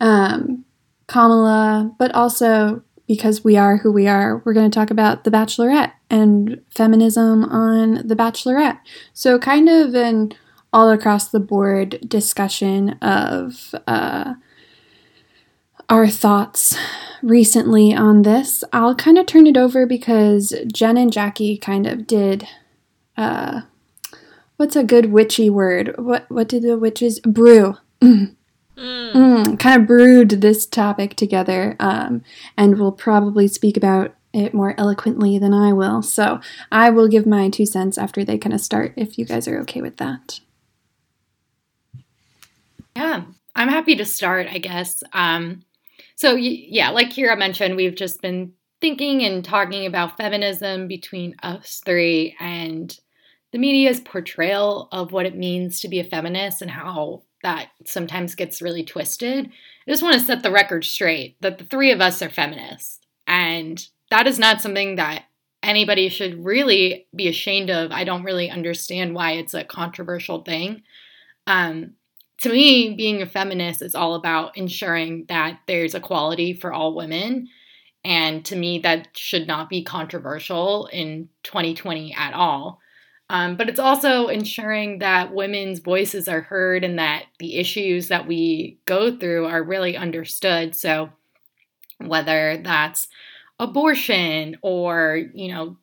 [0.00, 0.64] Um,
[1.08, 5.30] Kamala, but also because we are who we are, we're going to talk about The
[5.30, 8.78] Bachelorette and feminism on The Bachelorette.
[9.14, 10.32] So, kind of an
[10.72, 14.34] all across the board discussion of uh,
[15.88, 16.76] our thoughts
[17.22, 18.62] recently on this.
[18.72, 22.46] I'll kind of turn it over because Jen and Jackie kind of did.
[23.16, 23.62] Uh,
[24.56, 25.94] what's a good witchy word?
[25.98, 27.76] What what did the witches brew?
[28.02, 28.34] Mm.
[28.78, 32.22] Mm, kind of brewed this topic together, um,
[32.56, 36.00] and will probably speak about it more eloquently than I will.
[36.02, 39.48] So I will give my two cents after they kind of start, if you guys
[39.48, 40.38] are okay with that.
[42.94, 43.22] Yeah,
[43.56, 45.02] I'm happy to start, I guess.
[45.12, 45.64] Um,
[46.18, 51.80] so, yeah, like Kira mentioned, we've just been thinking and talking about feminism between us
[51.86, 52.98] three and
[53.52, 58.34] the media's portrayal of what it means to be a feminist and how that sometimes
[58.34, 59.46] gets really twisted.
[59.46, 62.98] I just want to set the record straight that the three of us are feminists.
[63.28, 65.26] And that is not something that
[65.62, 67.92] anybody should really be ashamed of.
[67.92, 70.82] I don't really understand why it's a controversial thing.
[71.46, 71.92] Um,
[72.40, 77.48] to me, being a feminist is all about ensuring that there's equality for all women.
[78.04, 82.80] And to me, that should not be controversial in 2020 at all.
[83.30, 88.26] Um, but it's also ensuring that women's voices are heard and that the issues that
[88.26, 90.74] we go through are really understood.
[90.74, 91.10] So,
[91.98, 93.08] whether that's
[93.58, 95.76] abortion or, you know,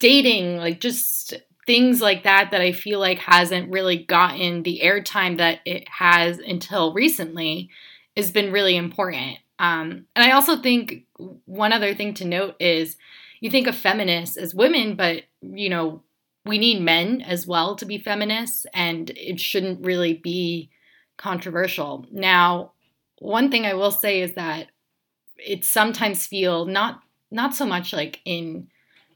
[0.00, 1.34] dating, like just
[1.66, 6.38] things like that that I feel like hasn't really gotten the airtime that it has
[6.38, 7.70] until recently
[8.16, 9.38] has been really important.
[9.58, 11.04] Um, and I also think
[11.44, 12.96] one other thing to note is
[13.40, 16.02] you think of feminists as women, but you know
[16.44, 20.70] we need men as well to be feminists, and it shouldn't really be
[21.16, 22.04] controversial.
[22.10, 22.72] Now,
[23.18, 24.68] one thing I will say is that
[25.36, 28.68] it sometimes feel not not so much like in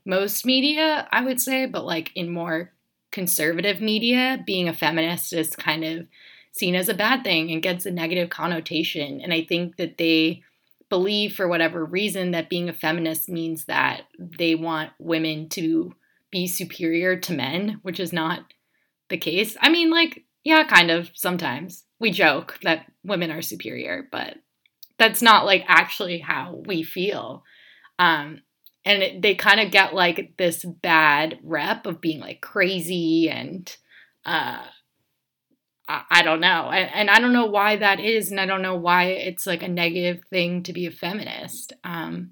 [0.06, 2.72] most media, I would say, but like in more
[3.10, 6.06] conservative media, being a feminist is kind of
[6.52, 9.20] seen as a bad thing and gets a negative connotation.
[9.20, 10.42] And I think that they
[10.88, 15.94] believe, for whatever reason, that being a feminist means that they want women to
[16.30, 18.40] be superior to men, which is not
[19.08, 19.56] the case.
[19.60, 21.84] I mean, like, yeah, kind of sometimes.
[21.98, 24.36] We joke that women are superior, but
[24.98, 27.42] that's not like actually how we feel.
[27.98, 28.42] Um,
[28.86, 33.76] and it, they kind of get like this bad rep of being like crazy and
[34.24, 34.64] uh
[35.88, 36.70] I, I don't know.
[36.70, 39.62] And, and, i don't know why that is and i don't know why it's like
[39.62, 41.74] a negative thing to be a feminist.
[41.84, 42.30] Um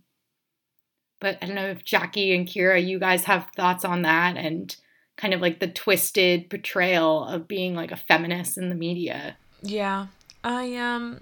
[1.20, 4.76] but i don't know if jackie and kira you guys have thoughts on that and
[5.16, 9.36] kind of like the twisted portrayal of being like a feminist in the media.
[9.62, 10.06] Yeah.
[10.42, 11.20] I um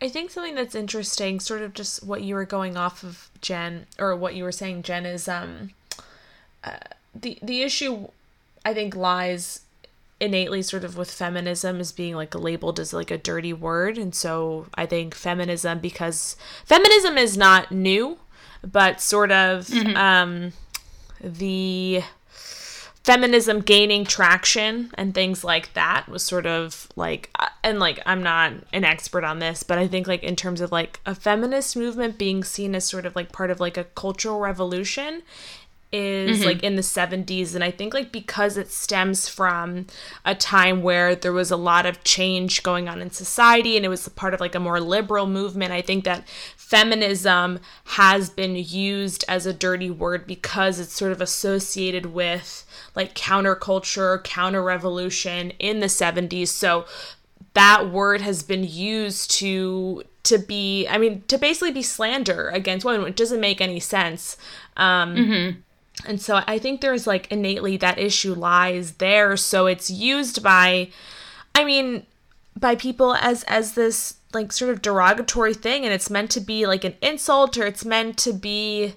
[0.00, 3.86] I think something that's interesting, sort of just what you were going off of, Jen,
[3.98, 5.70] or what you were saying, Jen, is um,
[6.64, 6.78] uh,
[7.14, 8.08] the the issue
[8.64, 9.60] I think lies
[10.18, 14.14] innately sort of with feminism as being like labeled as like a dirty word, and
[14.14, 18.18] so I think feminism because feminism is not new,
[18.62, 19.96] but sort of mm-hmm.
[19.96, 20.52] um,
[21.20, 22.02] the
[23.06, 28.20] feminism gaining traction and things like that was sort of like uh, and like I'm
[28.20, 31.76] not an expert on this but I think like in terms of like a feminist
[31.76, 35.22] movement being seen as sort of like part of like a cultural revolution
[35.92, 36.48] is mm-hmm.
[36.48, 39.86] like in the 70s and I think like because it stems from
[40.24, 43.88] a time where there was a lot of change going on in society and it
[43.88, 46.26] was part of like a more liberal movement I think that
[46.66, 53.14] feminism has been used as a dirty word because it's sort of associated with like
[53.14, 56.48] counterculture, counter revolution in the 70s.
[56.48, 56.84] So
[57.54, 62.84] that word has been used to to be I mean to basically be slander against
[62.84, 64.36] women, which doesn't make any sense.
[64.76, 65.60] Um mm-hmm.
[66.04, 69.36] And so I think there's like innately that issue lies there.
[69.36, 70.90] So it's used by,
[71.54, 72.06] I mean,
[72.58, 76.66] by people as as this like sort of derogatory thing, and it's meant to be
[76.66, 78.94] like an insult or it's meant to be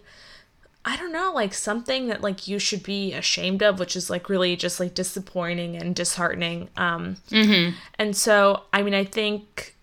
[0.85, 4.29] I don't know, like something that like you should be ashamed of, which is like
[4.29, 6.69] really just like disappointing and disheartening.
[6.77, 7.75] Um, Mm-hmm.
[7.99, 9.75] and so, I mean, I think,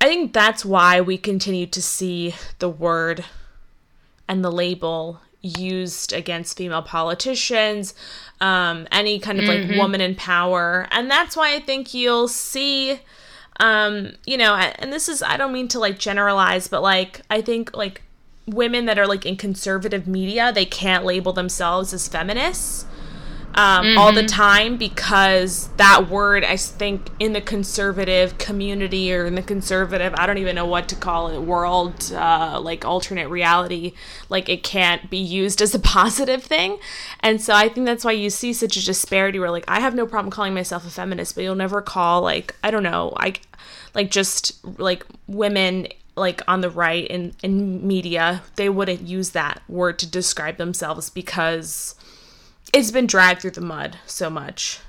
[0.00, 3.24] I think that's why we continue to see the word
[4.28, 7.94] and the label used against female politicians,
[8.40, 13.00] um, any kind of like woman in power, and that's why I think you'll see,
[13.60, 17.40] um, you know, and this is I don't mean to like generalize, but like I
[17.40, 18.02] think like
[18.46, 22.86] women that are like in conservative media, they can't label themselves as feminists
[23.54, 29.34] um, all the time because that word, I think, in the conservative community or in
[29.34, 33.92] the conservative, I don't even know what to call it, world, uh, like alternate reality,
[34.28, 36.78] like it can't be used as a positive thing.
[37.20, 39.94] And so I think that's why you see such a disparity where, like, I have
[39.94, 43.34] no problem calling myself a feminist, but you'll never call, like, I don't know, I
[43.94, 45.86] like just like women
[46.16, 51.10] like on the right in in media they wouldn't use that word to describe themselves
[51.10, 51.94] because
[52.74, 54.80] it's been dragged through the mud so much.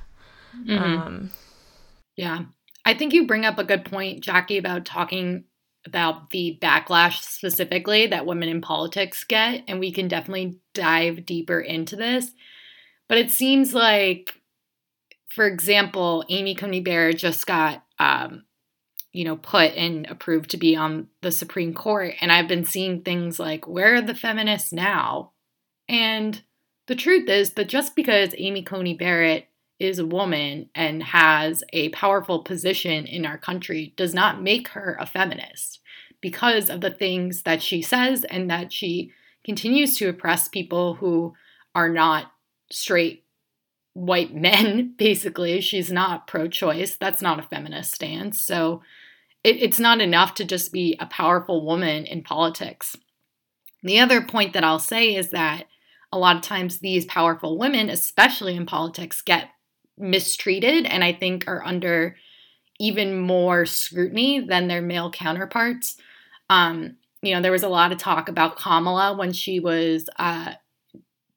[0.70, 1.32] Um,
[2.18, 2.46] Yeah.
[2.84, 5.46] I think you bring up a good point, Jackie, about talking
[5.86, 9.64] about the backlash specifically that women in politics get.
[9.68, 12.32] And we can definitely dive deeper into this.
[13.08, 14.42] But it seems like,
[15.28, 18.46] for example, Amy Coney Barrett just got, um,
[19.12, 22.16] you know, put and approved to be on the Supreme Court.
[22.20, 25.34] And I've been seeing things like, where are the feminists now?
[25.88, 26.42] And
[26.88, 29.48] the truth is that just because Amy Coney Barrett
[29.80, 34.98] is a woman and has a powerful position in our country does not make her
[35.00, 35.80] a feminist
[36.22, 39.12] because of the things that she says and that she
[39.44, 41.34] continues to oppress people who
[41.74, 42.32] are not
[42.72, 43.26] straight
[43.94, 45.60] white men, basically.
[45.62, 46.96] She's not pro choice.
[46.96, 48.42] That's not a feminist stance.
[48.42, 48.82] So
[49.44, 52.96] it, it's not enough to just be a powerful woman in politics.
[53.84, 55.66] The other point that I'll say is that
[56.16, 59.50] a lot of times these powerful women, especially in politics, get
[59.98, 62.16] mistreated and I think are under
[62.80, 65.98] even more scrutiny than their male counterparts.
[66.50, 70.54] Um, you know, there was a lot of talk about Kamala when she was uh,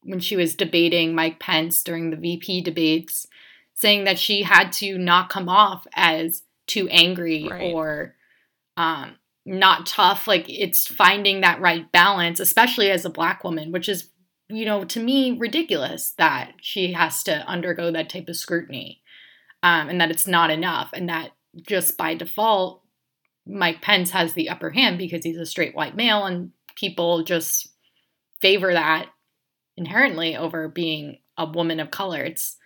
[0.02, 3.26] when she was debating Mike Pence during the VP debates,
[3.74, 7.72] saying that she had to not come off as too angry Right.
[7.72, 8.14] or
[8.76, 10.26] um, not tough.
[10.26, 14.10] Like it's finding that right balance, especially as a black woman, which is
[14.48, 19.02] you know, to me, ridiculous that she has to undergo that type of scrutiny
[19.62, 20.90] um, and that it's not enough.
[20.92, 21.32] And that
[21.62, 22.82] just by default,
[23.46, 27.68] Mike Pence has the upper hand because he's a straight white male and people just
[28.40, 29.08] favor that
[29.76, 32.22] inherently over being a woman of color.
[32.22, 32.56] It's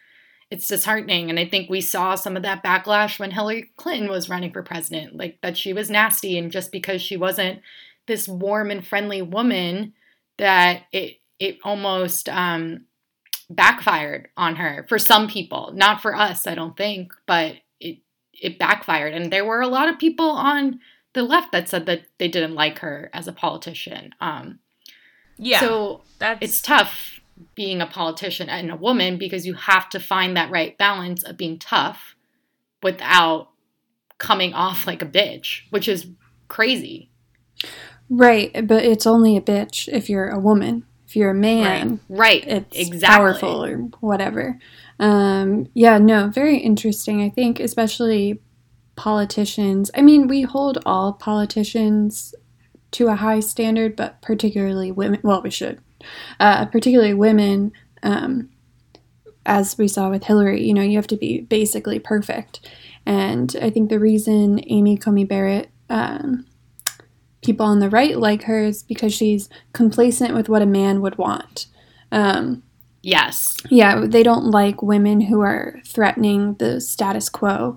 [0.51, 4.29] it's disheartening and I think we saw some of that backlash when Hillary Clinton was
[4.29, 7.63] running for president, like that she was nasty and just because she wasn't
[8.07, 9.95] this warm and friendly woman
[10.37, 12.85] that it it almost um,
[13.51, 17.99] backfired on her for some people, not for us, I don't think, but it
[18.33, 19.13] it backfired.
[19.13, 20.79] And there were a lot of people on
[21.15, 24.15] the left that said that they didn't like her as a politician.
[24.21, 24.61] Um,
[25.37, 25.59] yeah.
[25.59, 27.19] So that's it's tough
[27.57, 31.37] being a politician and a woman because you have to find that right balance of
[31.37, 32.15] being tough
[32.85, 33.49] without
[34.19, 36.07] coming off like a bitch, which is
[36.47, 37.11] crazy.
[38.09, 40.87] Right, but it's only a bitch if you're a woman.
[41.13, 42.43] If you're a man, Right.
[42.47, 43.07] it's exactly.
[43.07, 44.59] powerful or whatever.
[44.99, 47.21] Um, yeah, no, very interesting.
[47.21, 48.41] I think, especially
[48.97, 49.91] politicians.
[49.95, 52.35] I mean, we hold all politicians
[52.93, 55.21] to a high standard, but particularly women.
[55.23, 55.81] Well, we should,
[56.41, 57.73] uh, particularly women.
[58.03, 58.49] Um,
[59.45, 62.67] as we saw with Hillary, you know, you have to be basically perfect.
[63.05, 66.47] And I think the reason Amy Coney Barrett, um,
[67.43, 71.67] people on the right like hers because she's complacent with what a man would want.
[72.11, 72.63] Um,
[73.03, 73.57] Yes.
[73.69, 77.77] yeah, they don't like women who are threatening the status quo,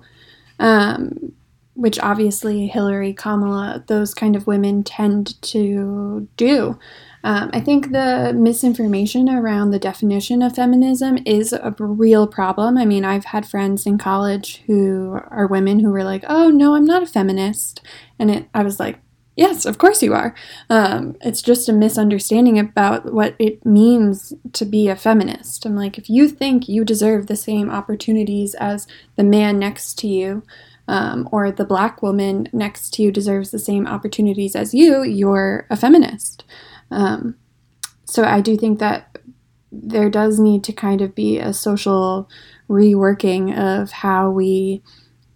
[0.60, 1.32] um,
[1.74, 6.78] which obviously Hillary, Kamala, those kind of women tend to do.
[7.24, 12.78] Um, I think the misinformation around the definition of feminism is a real problem.
[12.78, 16.76] I mean, I've had friends in college who are women who were like, "Oh no,
[16.76, 17.80] I'm not a feminist,"
[18.16, 19.00] and it, I was like,
[19.36, 20.34] "Yes, of course you are."
[20.68, 25.64] Um, it's just a misunderstanding about what it means to be a feminist.
[25.64, 30.08] I'm like, if you think you deserve the same opportunities as the man next to
[30.08, 30.42] you,
[30.88, 35.66] um, or the black woman next to you deserves the same opportunities as you, you're
[35.70, 36.44] a feminist.
[36.90, 37.36] Um,
[38.04, 39.18] so I do think that
[39.72, 42.28] there does need to kind of be a social
[42.68, 44.82] reworking of how we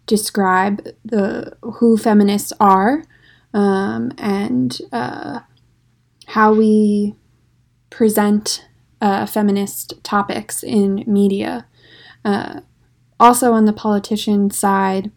[0.07, 3.05] describe the who feminists are
[3.53, 5.40] um, and uh,
[6.26, 7.14] how we
[7.90, 8.66] present
[9.01, 11.66] uh, feminist topics in media.
[12.24, 12.61] Uh,
[13.18, 15.11] also, on the politician side,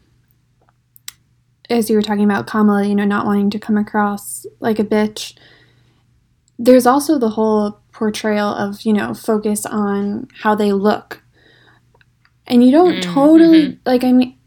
[1.69, 4.83] as you were talking about Kamala, you know, not wanting to come across like a
[4.83, 5.35] bitch,
[6.59, 11.21] there's also the whole portrayal of, you know, focus on how they look.
[12.45, 13.13] And you don't mm-hmm.
[13.13, 14.37] totally, like, I mean,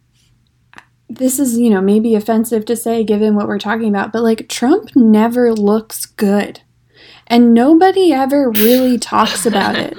[1.09, 4.49] this is, you know, maybe offensive to say given what we're talking about, but like,
[4.49, 6.61] Trump never looks good.
[7.27, 9.97] And nobody ever really talks about it.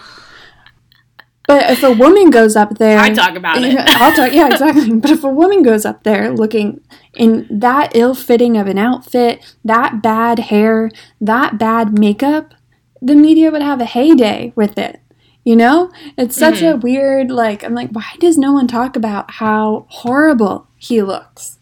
[1.47, 3.77] But if a woman goes up there, I talk about it.
[3.87, 4.33] I'll talk.
[4.33, 4.93] Yeah, exactly.
[4.99, 6.81] but if a woman goes up there looking
[7.13, 10.91] in that ill-fitting of an outfit, that bad hair,
[11.21, 12.53] that bad makeup,
[13.01, 14.99] the media would have a heyday with it.
[15.47, 16.73] You know, it's such mm-hmm.
[16.73, 17.31] a weird.
[17.31, 21.57] Like, I'm like, why does no one talk about how horrible he looks?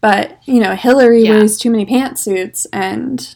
[0.00, 1.30] But you know, Hillary yeah.
[1.30, 3.34] wears too many pantsuits, and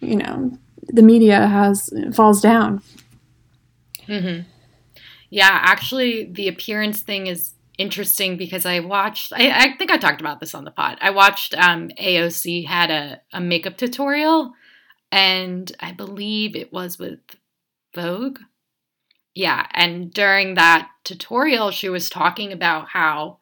[0.00, 2.82] you know, the media has falls down.
[4.06, 4.42] Mm-hmm.
[5.30, 9.32] Yeah, actually, the appearance thing is interesting because I watched.
[9.32, 10.98] I, I think I talked about this on the pod.
[11.00, 14.52] I watched um, AOC had a, a makeup tutorial,
[15.10, 17.20] and I believe it was with
[17.94, 18.38] Vogue.
[19.34, 23.38] Yeah, and during that tutorial, she was talking about how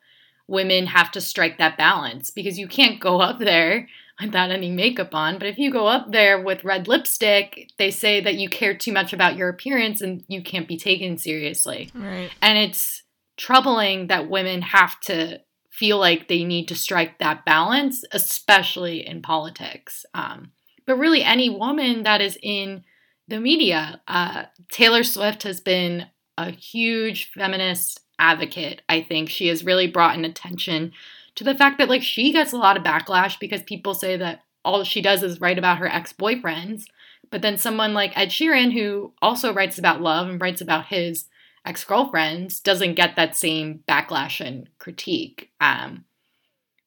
[0.47, 3.89] women have to strike that balance because you can't go up there
[4.20, 5.39] without any makeup on.
[5.39, 8.93] But if you go up there with red lipstick, they say that you care too
[8.93, 11.91] much about your appearance and you can't be taken seriously.
[11.95, 12.30] Right.
[12.43, 13.03] And it's
[13.36, 19.22] troubling that women have to feel like they need to strike that balance, especially in
[19.22, 20.05] politics.
[20.12, 20.51] Um,
[20.86, 22.82] but really, any woman that is in
[23.29, 26.07] the media, uh, Taylor Swift has been
[26.37, 28.83] a huge feminist advocate.
[28.89, 30.93] I think she has really brought an attention
[31.35, 34.43] to the fact that like she gets a lot of backlash because people say that
[34.64, 36.87] all she does is write about her ex-boyfriends.
[37.31, 41.26] But then someone like Ed Sheeran, who also writes about love and writes about his
[41.64, 45.51] ex-girlfriends, doesn't get that same backlash and critique.
[45.61, 46.05] Um,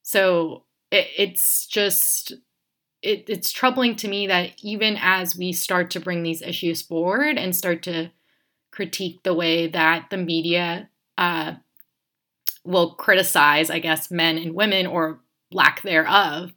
[0.01, 2.33] so it, it's just
[3.01, 7.37] it, it's troubling to me that even as we start to bring these issues forward
[7.37, 8.11] and start to
[8.71, 11.53] critique the way that the media uh,
[12.63, 15.19] will criticize, I guess, men and women or
[15.51, 16.53] lack thereof.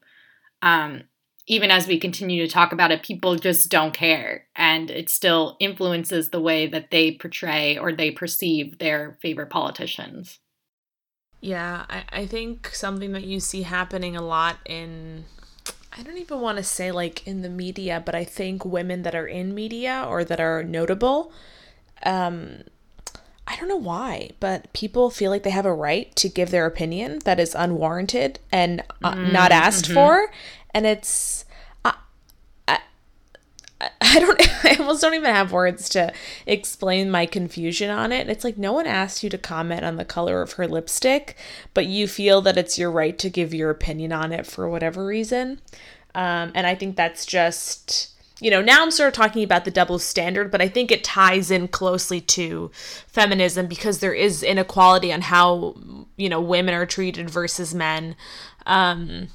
[0.62, 1.05] Um,
[1.47, 4.47] even as we continue to talk about it, people just don't care.
[4.57, 10.38] And it still influences the way that they portray or they perceive their favorite politicians.
[11.40, 15.24] Yeah, I, I think something that you see happening a lot in,
[15.97, 19.14] I don't even want to say like in the media, but I think women that
[19.14, 21.32] are in media or that are notable,
[22.05, 22.62] um,
[23.47, 26.66] I don't know why, but people feel like they have a right to give their
[26.66, 29.95] opinion that is unwarranted and uh, mm, not asked mm-hmm.
[29.95, 30.32] for,
[30.72, 31.43] and it's
[34.01, 36.12] I don't I almost don't even have words to
[36.47, 38.28] explain my confusion on it.
[38.28, 41.37] It's like no one asked you to comment on the color of her lipstick,
[41.72, 45.05] but you feel that it's your right to give your opinion on it for whatever
[45.05, 45.61] reason.
[46.14, 49.70] Um, and I think that's just you know, now I'm sort of talking about the
[49.70, 52.70] double standard, but I think it ties in closely to
[53.07, 55.76] feminism because there is inequality on how,
[56.16, 58.16] you know, women are treated versus men
[58.66, 59.28] um,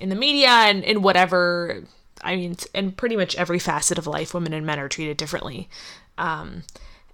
[0.00, 1.84] in the media and in whatever,
[2.22, 5.68] I mean, in pretty much every facet of life, women and men are treated differently.
[6.16, 6.62] Um,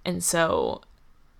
[0.03, 0.81] and so,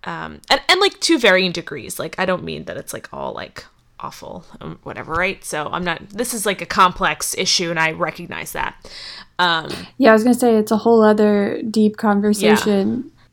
[0.03, 1.99] um, and, and like to varying degrees.
[1.99, 3.65] Like, I don't mean that it's like all like
[3.99, 7.91] awful um, whatever right so i'm not this is like a complex issue and i
[7.91, 8.75] recognize that
[9.39, 13.23] um yeah i was gonna say it's a whole other deep conversation yeah.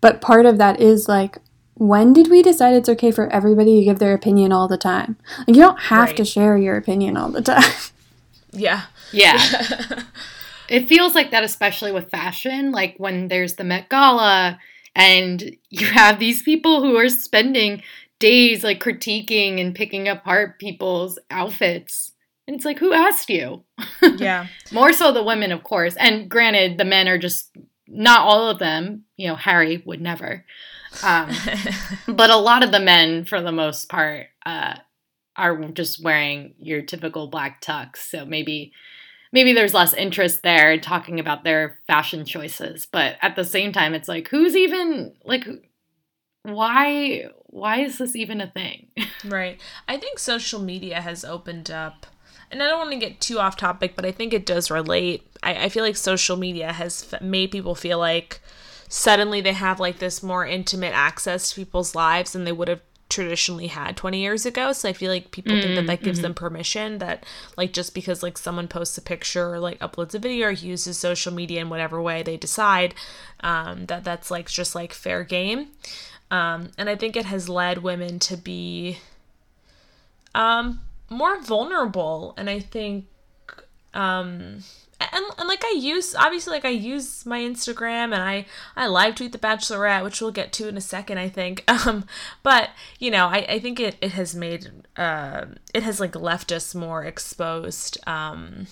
[0.00, 1.38] but part of that is like
[1.74, 5.16] when did we decide it's okay for everybody to give their opinion all the time
[5.46, 6.16] like you don't have right.
[6.16, 7.72] to share your opinion all the time
[8.52, 8.82] yeah
[9.12, 9.38] yeah
[10.68, 14.58] it feels like that especially with fashion like when there's the met gala
[14.94, 17.82] and you have these people who are spending
[18.18, 22.12] days like critiquing and picking apart people's outfits.
[22.46, 23.64] And it's like, who asked you?
[24.16, 24.46] Yeah.
[24.72, 25.94] More so the women, of course.
[25.96, 27.56] And granted, the men are just
[27.86, 29.04] not all of them.
[29.16, 30.44] You know, Harry would never.
[31.04, 31.30] Um,
[32.08, 34.76] but a lot of the men, for the most part, uh,
[35.36, 37.98] are just wearing your typical black tux.
[37.98, 38.72] So maybe
[39.32, 42.86] maybe there's less interest there talking about their fashion choices.
[42.90, 45.46] But at the same time, it's like, who's even like
[46.42, 48.88] why why is this even a thing?
[49.24, 49.60] right.
[49.86, 52.06] I think social media has opened up
[52.50, 55.26] and I don't want to get too off topic, but I think it does relate.
[55.42, 58.40] I, I feel like social media has made people feel like
[58.88, 62.80] suddenly they have like this more intimate access to people's lives than they would have
[63.08, 64.72] traditionally had 20 years ago.
[64.72, 67.24] So I feel like people think that that gives them permission that
[67.56, 70.98] like just because like someone posts a picture or like uploads a video or uses
[70.98, 72.94] social media in whatever way they decide
[73.40, 75.68] um, that that's like just like fair game.
[76.30, 78.98] Um, and I think it has led women to be
[80.34, 82.34] um, more vulnerable.
[82.36, 83.06] And I think
[83.94, 84.62] um
[85.00, 89.14] and, and like I use obviously like I use my Instagram and I I live
[89.14, 91.64] tweet the Bachelorette, which we'll get to in a second, I think.
[91.86, 92.06] Um,
[92.42, 96.50] but you know, I, I think it it has made uh it has like left
[96.50, 97.98] us more exposed.
[98.06, 98.66] Um,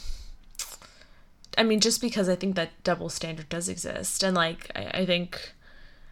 [1.56, 5.06] I mean, just because I think that double standard does exist, and like I, I
[5.06, 5.52] think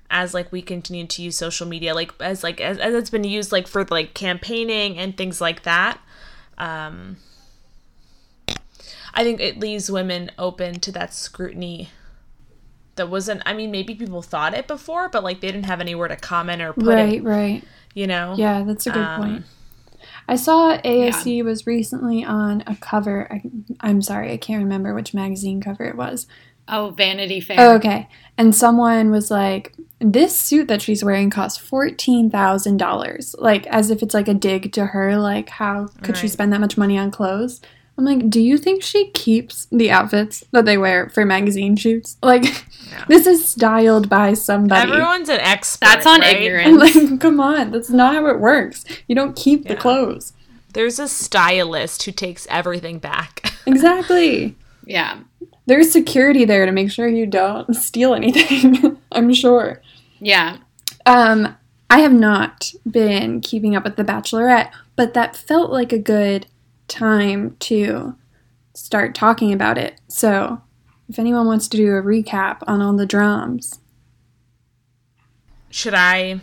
[0.09, 3.25] as like we continue to use social media, like as like as, as it's been
[3.25, 6.01] used like for like campaigning and things like that.
[6.57, 7.17] Um,
[9.15, 11.91] I think it leaves women open to that scrutiny
[12.97, 16.09] that wasn't I mean maybe people thought it before but like they didn't have anywhere
[16.09, 17.35] to comment or put right, it, right.
[17.35, 17.65] right.
[17.95, 18.35] you know.
[18.37, 19.45] Yeah, that's a good Um, point.
[20.29, 23.29] I saw AOC was recently on a cover.
[23.31, 23.43] I,
[23.81, 26.27] I'm sorry, I can't remember which magazine cover it was.
[26.67, 27.57] Oh, Vanity Fair.
[27.59, 28.09] Oh, okay.
[28.39, 33.35] And someone was like, this suit that she's wearing costs $14,000.
[33.39, 35.19] Like, as if it's like a dig to her.
[35.19, 37.61] Like, how could she spend that much money on clothes?
[37.97, 42.17] I'm like, do you think she keeps the outfits that they wear for magazine shoots?
[42.23, 42.45] Like,
[42.91, 43.05] Yeah.
[43.09, 44.91] this is styled by somebody.
[44.91, 45.87] Everyone's an expert.
[45.87, 46.37] That's on right?
[46.37, 46.95] ignorance.
[46.97, 47.71] like, come on.
[47.71, 48.85] That's not how it works.
[49.07, 50.33] You don't keep the clothes.
[50.73, 53.53] There's a stylist who takes everything back.
[53.67, 54.55] Exactly.
[54.85, 55.21] Yeah.
[55.65, 58.99] There's security there to make sure you don't steal anything.
[59.13, 59.81] I'm sure.
[60.21, 60.59] Yeah.
[61.07, 61.57] Um,
[61.89, 66.47] I have not been keeping up with The Bachelorette, but that felt like a good
[66.89, 68.17] time to
[68.75, 70.01] start talking about it.
[70.09, 70.61] So,
[71.09, 73.81] if anyone wants to do a recap on all the drums,
[75.71, 76.41] Should I?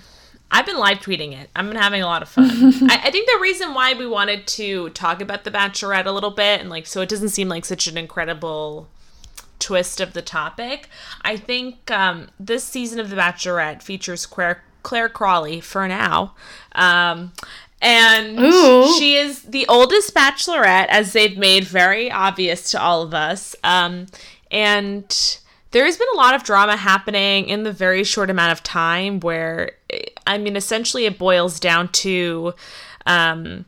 [0.53, 1.49] I've been live tweeting it.
[1.55, 2.49] I've been having a lot of fun.
[2.89, 6.31] I, I think the reason why we wanted to talk about the Bachelorette a little
[6.31, 8.89] bit, and like, so it doesn't seem like such an incredible
[9.59, 10.89] twist of the topic.
[11.21, 16.35] I think um, this season of The Bachelorette features Clare, Clare Crawley for now.
[16.73, 17.31] Um,
[17.81, 18.93] and Ooh.
[18.97, 23.55] she is the oldest bachelorette, as they've made very obvious to all of us.
[23.63, 24.05] Um,
[24.51, 25.39] and
[25.71, 29.19] there has been a lot of drama happening in the very short amount of time
[29.19, 29.71] where,
[30.27, 32.53] I mean, essentially it boils down to.
[33.07, 33.65] Um,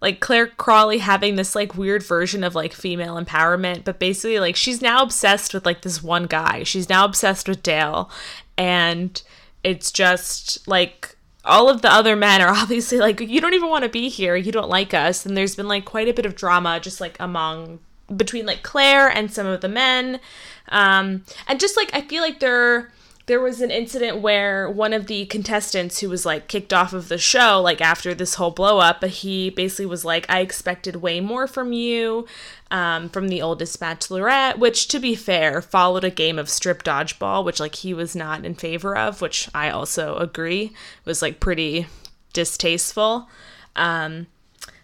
[0.00, 4.56] like Clare Crawley having this like weird version of like female empowerment, but basically like
[4.56, 6.62] she's now obsessed with like this one guy.
[6.62, 8.10] She's now obsessed with Dale,
[8.56, 9.22] and
[9.62, 13.84] it's just like all of the other men are obviously like you don't even want
[13.84, 14.36] to be here.
[14.36, 17.16] You don't like us, and there's been like quite a bit of drama just like
[17.20, 17.80] among
[18.14, 20.20] between like Clare and some of the men,
[20.68, 22.90] um, and just like I feel like there
[23.26, 27.08] there was an incident where one of the contestants who was like kicked off of
[27.08, 30.96] the show like after this whole blow up but he basically was like i expected
[30.96, 32.26] way more from you
[32.72, 37.44] um, from the oldest bachelorette which to be fair followed a game of strip dodgeball
[37.44, 40.72] which like he was not in favor of which i also agree
[41.04, 41.86] was like pretty
[42.32, 43.28] distasteful.
[43.76, 44.26] Um,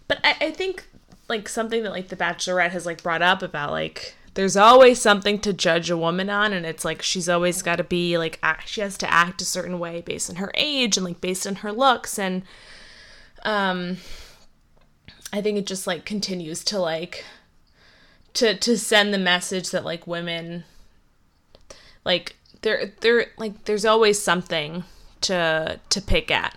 [0.09, 0.89] but I, I think
[1.29, 5.39] like something that like the bachelorette has like brought up about like there's always something
[5.41, 8.69] to judge a woman on and it's like she's always got to be like act,
[8.69, 11.57] she has to act a certain way based on her age and like based on
[11.57, 12.43] her looks and
[13.45, 13.97] um
[15.33, 17.25] i think it just like continues to like
[18.35, 20.65] to to send the message that like women
[22.05, 24.85] like there there like there's always something
[25.23, 26.57] to to pick at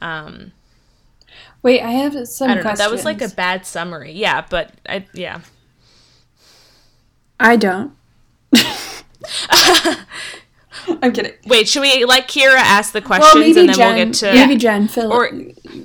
[0.00, 0.52] um
[1.62, 2.74] wait, I have some I don't know.
[2.74, 4.12] That was like a bad summary.
[4.12, 5.40] Yeah, but I yeah.
[7.40, 7.92] I don't.
[11.02, 11.32] I'm kidding.
[11.46, 13.94] Wait, should we let Kira ask the questions Well, maybe and then Jen.
[13.96, 14.88] we'll get to Maybe Jen.
[14.88, 15.12] Phil.
[15.12, 15.30] Or-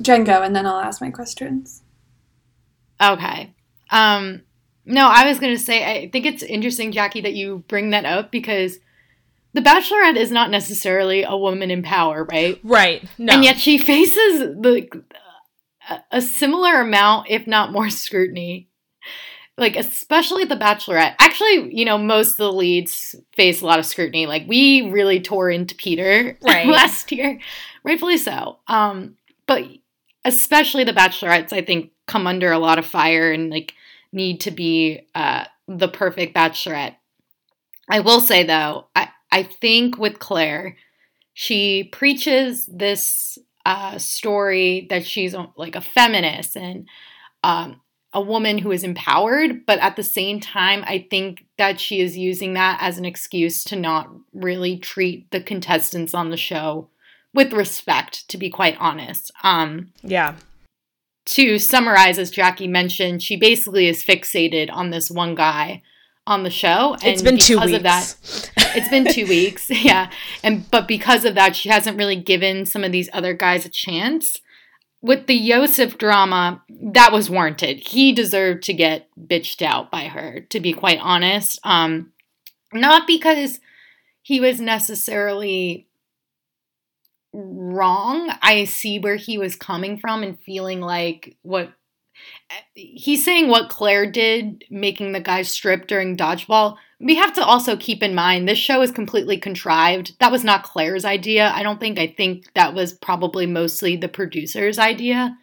[0.02, 1.82] Jen go, and then I'll ask my questions.
[3.02, 3.54] Okay.
[3.92, 4.44] Um
[4.86, 8.06] no, I was going to say I think it's interesting Jackie that you bring that
[8.06, 8.80] up because
[9.54, 12.60] the bachelorette is not necessarily a woman in power, right?
[12.64, 13.04] Right.
[13.18, 13.34] No.
[13.34, 14.88] And yet she faces the
[15.90, 18.70] a- a similar amount if not more scrutiny.
[19.58, 21.16] Like especially the bachelorette.
[21.20, 24.26] Actually, you know, most of the leads face a lot of scrutiny.
[24.26, 26.68] Like we really tore into Peter Right.
[26.68, 27.40] last year,
[27.84, 28.60] rightfully so.
[28.68, 29.64] Um but
[30.26, 33.74] especially the bachelorettes I think come under a lot of fire and like
[34.12, 36.96] need to be uh the perfect bachelorette.
[37.90, 40.78] I will say though, I I think with Clare,
[41.34, 46.88] she preaches this uh, story that she's like a feminist and
[47.44, 47.82] um,
[48.14, 52.18] a woman who is empowered, but at the same time, I think that she is
[52.18, 56.90] using that as an excuse to not really treat the contestants on the show
[57.34, 59.32] with respect, to be quite honest.
[59.44, 60.36] Um, Yeah.
[61.26, 65.82] to summarize, as Jackie mentioned, she basically is fixated on this one guy
[66.28, 66.94] on the show.
[66.96, 67.74] And It's been two weeks.
[67.74, 68.16] of that,
[68.76, 70.10] it's been two weeks, yeah.
[70.44, 73.70] And but because of that, she hasn't really given some of these other guys a
[73.70, 74.38] chance.
[75.04, 77.80] With the Yosef drama, that was warranted.
[77.90, 81.60] He deserved to get bitched out by her, to be quite honest.
[81.66, 82.14] Um,
[82.74, 83.60] not because
[84.22, 85.90] he was necessarily
[87.34, 88.32] wrong.
[88.42, 91.74] I see where he was coming from and feeling like what
[92.74, 96.78] he's saying what Clare did, making the guy strip during dodgeball.
[97.00, 100.18] We have to also keep in mind this show is completely contrived.
[100.20, 101.52] That was not Clare's idea.
[101.54, 102.00] I don't think.
[102.00, 105.38] I think that was probably mostly the producer's idea.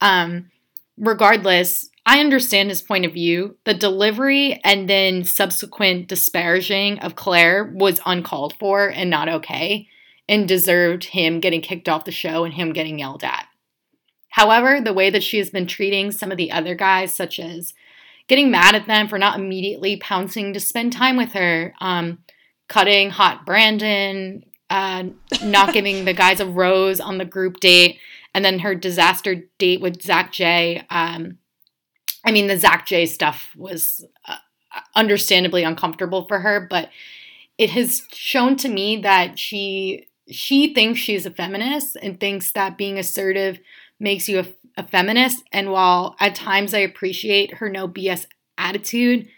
[0.00, 0.50] Um,
[0.98, 3.56] regardless, I understand his point of view.
[3.64, 9.88] The delivery and then subsequent disparaging of Clare was uncalled for and not okay,
[10.28, 13.46] and deserved him getting kicked off the show and him getting yelled at.
[14.30, 17.74] However, the way that she has been treating some of the other guys, such as
[18.28, 22.18] getting mad at them for not immediately pouncing to spend time with her, um,
[22.68, 25.04] cutting hot Brandon, uh,
[25.42, 27.98] not giving the guys a rose on the group date,
[28.32, 30.84] and then her disaster date with Zach J.
[30.88, 31.38] Um,
[32.24, 34.36] I mean, the Zach J stuff was uh,
[34.94, 36.90] understandably uncomfortable for her, but
[37.58, 42.78] it has shown to me that she she thinks she's a feminist and thinks that
[42.78, 43.58] being assertive
[44.00, 44.46] makes you a,
[44.76, 45.44] a feminist.
[45.52, 48.26] And while at times I appreciate her no BS
[48.58, 49.28] attitude,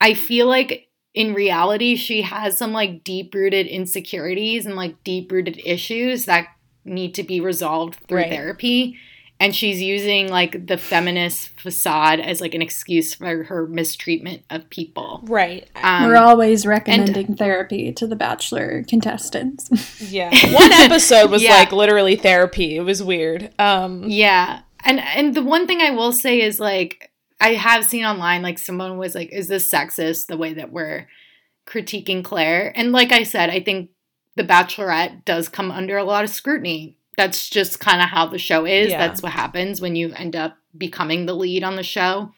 [0.00, 5.32] I feel like in reality she has some like deep rooted insecurities and like deep
[5.32, 6.46] rooted issues that
[6.84, 8.30] need to be resolved through Right.
[8.30, 8.96] therapy.
[9.40, 14.68] And she's using like the feminist facade as like an excuse for her mistreatment of
[14.68, 15.20] people.
[15.24, 15.66] Right.
[15.76, 19.70] Um, We're always recommending therapy to the Bachelor contestants.
[20.10, 20.28] Yeah.
[20.52, 21.52] One episode was Yeah.
[21.54, 22.76] like literally therapy.
[22.76, 23.50] It was weird.
[23.58, 24.60] Um Yeah.
[24.84, 27.10] And and the one thing I will say is like
[27.40, 31.06] I have seen online like someone was like is this sexist the way that we're
[31.66, 32.72] critiquing Clare?
[32.76, 33.90] And like I said, I think
[34.36, 36.96] The Bachelorette does come under a lot of scrutiny.
[37.20, 38.88] That's just kind of how the show is.
[38.88, 39.06] Yeah.
[39.06, 42.32] That's what happens when you end up becoming the lead on the show.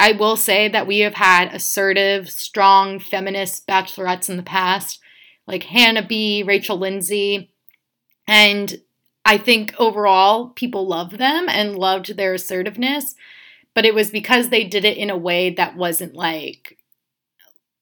[0.00, 4.98] I will say that we have had assertive, strong feminist bachelorettes in the past,
[5.46, 7.52] like Hannah B, Rachel Lindsay,
[8.26, 8.74] and
[9.24, 13.14] I think overall people loved them and loved their assertiveness,
[13.72, 16.76] but it was because they did it in a way that wasn't like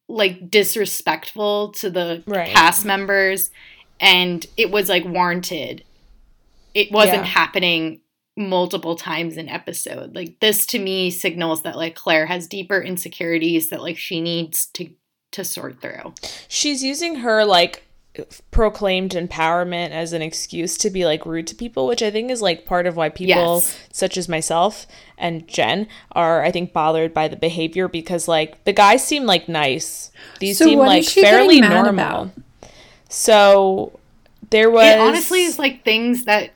[0.07, 2.51] like disrespectful to the Right.
[2.51, 3.51] cast members
[3.99, 5.83] and it was like warranted.
[6.75, 7.25] It wasn't Yeah.
[7.25, 8.01] happening
[8.37, 10.15] multiple times an episode.
[10.15, 14.67] Like this to me signals that like Clare has deeper insecurities that like she needs
[14.75, 14.91] to
[15.33, 16.13] to sort through.
[16.49, 17.85] she's using her like
[18.51, 22.43] proclaimed empowerment as an excuse to be like rude to people which i think is
[22.43, 23.79] like part of why people Yes.
[23.93, 28.73] such as myself and jen are i think bothered by the behavior because like the
[28.73, 30.11] guys seem like nice
[30.41, 32.31] these So seem like fairly normal about?
[33.09, 33.99] so
[34.51, 36.51] there was It honestly is like things that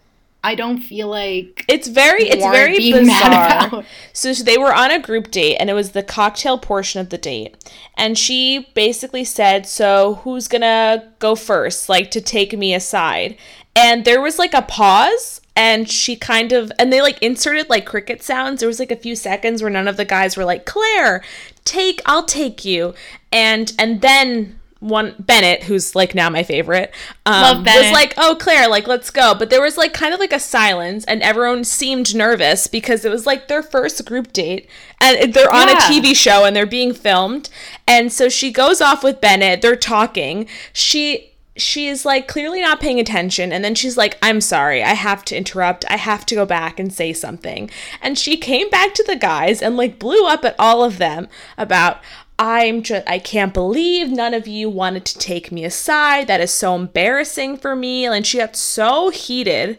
[0.45, 3.83] I don't feel like it's very it's very bizarre.
[4.13, 7.17] so they were on a group date and it was the cocktail portion of the
[7.17, 7.57] date.
[7.97, 13.39] And she basically said so who's gonna go first like to take me aside?
[13.75, 17.87] And there was like a pause and she kind of and they like inserted like
[17.87, 18.61] cricket sounds.
[18.61, 21.23] There was like a few seconds where none of the guys were like clare
[21.65, 22.93] take i'll take you.
[23.33, 28.69] And and then one Bennett, who's like now my favorite, um, was like, "Oh, Clare,
[28.69, 32.15] like let's go." But there was like kind of like a silence, and everyone seemed
[32.15, 34.69] nervous because it was like their first group date,
[35.01, 37.49] and they're on a TV show and they're being filmed.
[37.89, 39.63] And so she goes off with Bennett.
[39.63, 40.47] They're talking.
[40.73, 44.95] She she is like clearly not paying attention and then she's like i'm sorry i
[44.95, 47.71] have to interrupt i have to go back and say something
[48.03, 51.29] and she came back to the guys and like blew up at all of them
[51.57, 51.99] about
[52.39, 56.51] i'm just i can't believe none of you wanted to take me aside that is
[56.51, 59.79] so embarrassing for me and she got so heated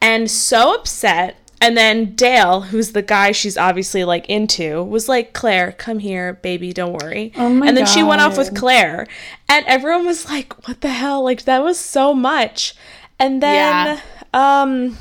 [0.00, 5.32] and so upset and then Dale, who's the guy she's obviously like into, was like,
[5.32, 7.32] Clare, come here, baby, don't worry.
[7.36, 9.06] Oh my and then she went off with Clare.
[9.48, 11.24] And everyone was like, what the hell?
[11.24, 12.74] Like, that was so much.
[13.18, 14.02] And then,
[14.34, 14.98] um,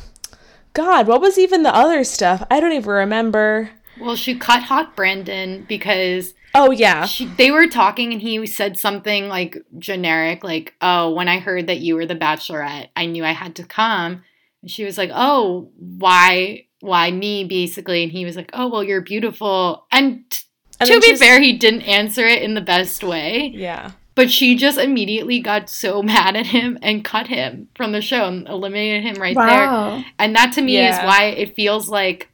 [0.73, 2.45] God, what was even the other stuff?
[2.49, 3.71] I don't even remember.
[3.99, 7.05] Well, she cut Hot Brandon because Oh, yeah.
[7.05, 11.67] she, they were talking and he said something like generic, like, "Oh, when I heard
[11.67, 14.23] that you were the Bachelorette, I knew I had to come."
[14.61, 18.83] And she was like, "Oh, why, why me?" Basically, and he was like, "Oh, well,
[18.83, 20.39] you're beautiful." And, t-
[20.79, 23.51] And to be she's- fair, he didn't answer it in the best way.
[23.53, 23.91] Yeah.
[24.15, 28.25] But she just immediately got so mad at him and cut him from the show
[28.29, 29.95] and eliminated him right Wow.
[29.97, 30.05] there.
[30.19, 30.99] And that to me Yeah.
[31.01, 32.29] is why it feels like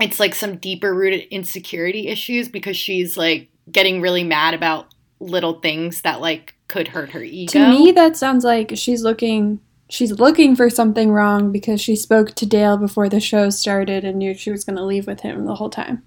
[0.00, 4.86] it's like some deeper rooted insecurity issues because she's like getting really mad about
[5.20, 7.52] little things that like could hurt her ego.
[7.52, 9.60] To me, that sounds like she's looking.
[9.88, 14.18] She's looking for something wrong because she spoke to Dale before the show started and
[14.18, 16.02] knew she was going to leave with him the whole time.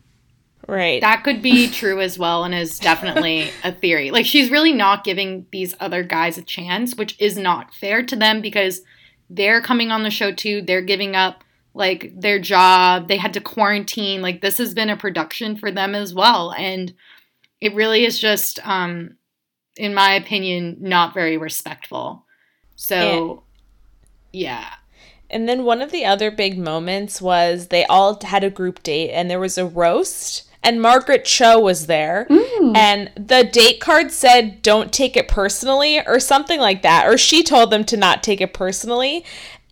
[0.68, 1.02] Right.
[1.02, 4.10] That could be true as well and is definitely a theory.
[4.10, 8.16] Like she's really not giving these other guys a chance, which is not fair to
[8.16, 8.82] them because
[9.30, 10.64] they're coming on the show too.
[10.64, 11.44] They're giving up
[11.76, 13.08] like their job.
[13.08, 14.22] They had to quarantine.
[14.22, 16.54] Like this has been a production for them as well.
[16.58, 16.94] And
[17.62, 19.18] it really is just um
[19.78, 22.26] in my opinion not very respectful.
[22.76, 23.44] So
[24.32, 24.68] yeah.
[25.30, 29.12] And then one of the other big moments was they all had a group date
[29.12, 32.26] and there was a roast and Margaret Cho was there
[32.76, 37.44] and the date card said don't take it personally or something like that or she
[37.44, 39.24] told them to not take it personally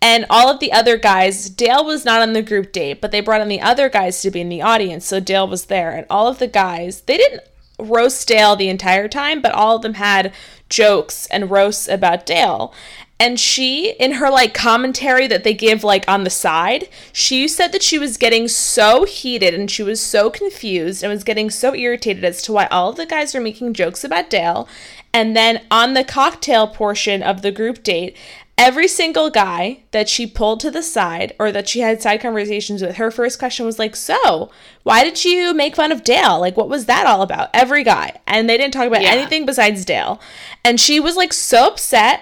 [0.04, 3.22] and all of the other guys Dale was not on the group date but they
[3.22, 5.06] brought in the other guys to be in the audience.
[5.06, 5.90] So Dale was there.
[5.90, 7.42] And all of the guys they didn't
[7.78, 10.32] roast Dale the entire time but all of them had
[10.68, 12.74] jokes and roasts about Dale.
[13.18, 17.72] And she in her like commentary that they give like on the side she said
[17.72, 21.74] that she was getting so heated and she was so confused and was getting so
[21.74, 24.68] irritated as to why all of the guys were making jokes about dale.
[25.14, 28.16] And then on the cocktail portion of the group date
[28.56, 32.80] every single guy that she pulled to the side or that she had side conversations
[32.82, 34.48] with her first question was like so
[34.84, 38.12] why did you make fun of dale like what was that all about every guy
[38.28, 39.08] and they didn't talk about Yeah.
[39.10, 40.20] anything besides dale
[40.64, 42.20] and she was like so upset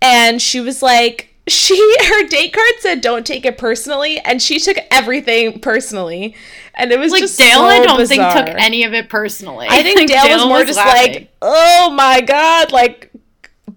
[0.00, 4.58] and she was like she her date card said don't take it personally and she
[4.58, 6.34] took everything personally
[6.74, 8.32] and it was Like just Dale so I don't bizarre.
[8.32, 9.66] think took any of it personally.
[9.68, 11.12] i think Like, dale, was more just laughing.
[11.14, 13.09] like oh my god like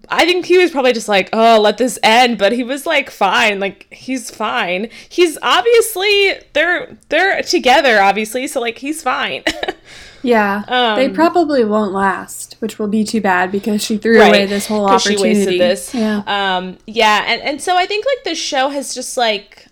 [0.08, 3.10] i think he was probably just like oh let this end but he was like
[3.10, 9.42] fine like he's fine he's obviously they're they're together obviously so like he's fine
[10.22, 14.28] Yeah, they Um, probably won't last, which will be too bad because she threw Right,
[14.28, 15.38] away this whole 'cause she opportunity.
[15.44, 15.94] wasted this.
[15.94, 19.66] Yeah, Um, yeah, and, and so I think like the show has just like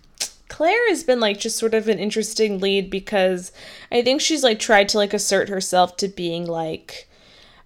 [0.49, 3.51] Clare has been like just sort of an interesting lead because
[3.91, 7.07] I think she's like tried to like assert herself to being like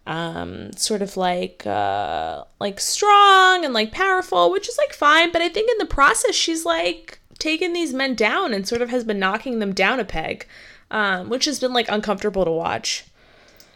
[0.07, 5.41] um sort of like uh like strong and like powerful, which is like fine, but
[5.41, 9.03] I think in the process she's like taken these men down and sort of has
[9.03, 10.47] been knocking them down a peg.
[10.89, 13.05] Um, which has been like uncomfortable to watch.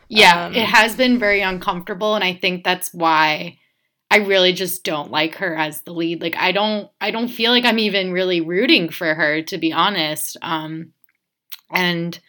[0.10, 3.60] Yeah, Um, it has been very uncomfortable and I think that's why
[4.10, 6.22] I really just don't like her as the lead.
[6.22, 9.74] Like I don't I don't feel like I'm even really rooting for her to be
[9.74, 10.38] honest.
[10.42, 10.94] Um
[11.70, 12.20] and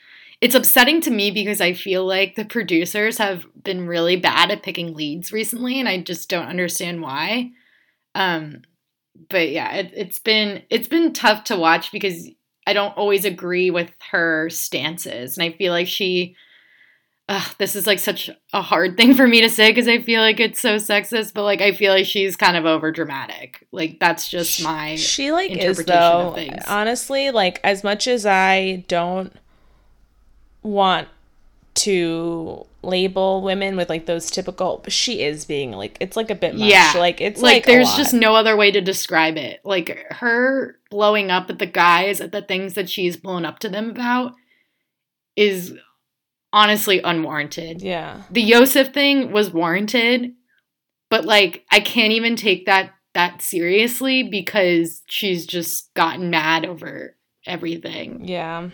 [0.43, 4.65] it's upsetting to me because I feel like the producers have been really bad at
[4.65, 7.53] picking leads recently and I just don't understand why.
[8.17, 8.63] Um
[9.31, 12.29] but yeah, it, it's been it's been tough to watch because
[12.67, 16.35] I don't always agree with her stances and I feel like she
[17.29, 20.21] Ugh, this is like such a hard thing for me to say because I feel
[20.21, 23.65] like it's so sexist, but like I feel like she's kind of over dramatic.
[23.71, 26.65] Like that's just my she like is interpretation of though things.
[26.67, 29.33] honestly like as much as i don't
[30.63, 31.09] want
[31.75, 36.35] to label women with like those typical but she is being like it's like a
[36.35, 36.93] bit much Yeah.
[36.97, 39.61] like it's like, like, there's just no other way to describe it.
[39.65, 43.69] Like her blowing up at the guys at the things that she's blown up to
[43.69, 44.35] them about
[45.37, 45.75] is
[46.53, 47.81] honestly unwarranted.
[47.81, 50.33] yeah The Yosef thing was warranted,
[51.09, 57.17] but like I can't even take that that seriously because she's just gotten mad over
[57.47, 58.27] everything.
[58.29, 58.69] yeah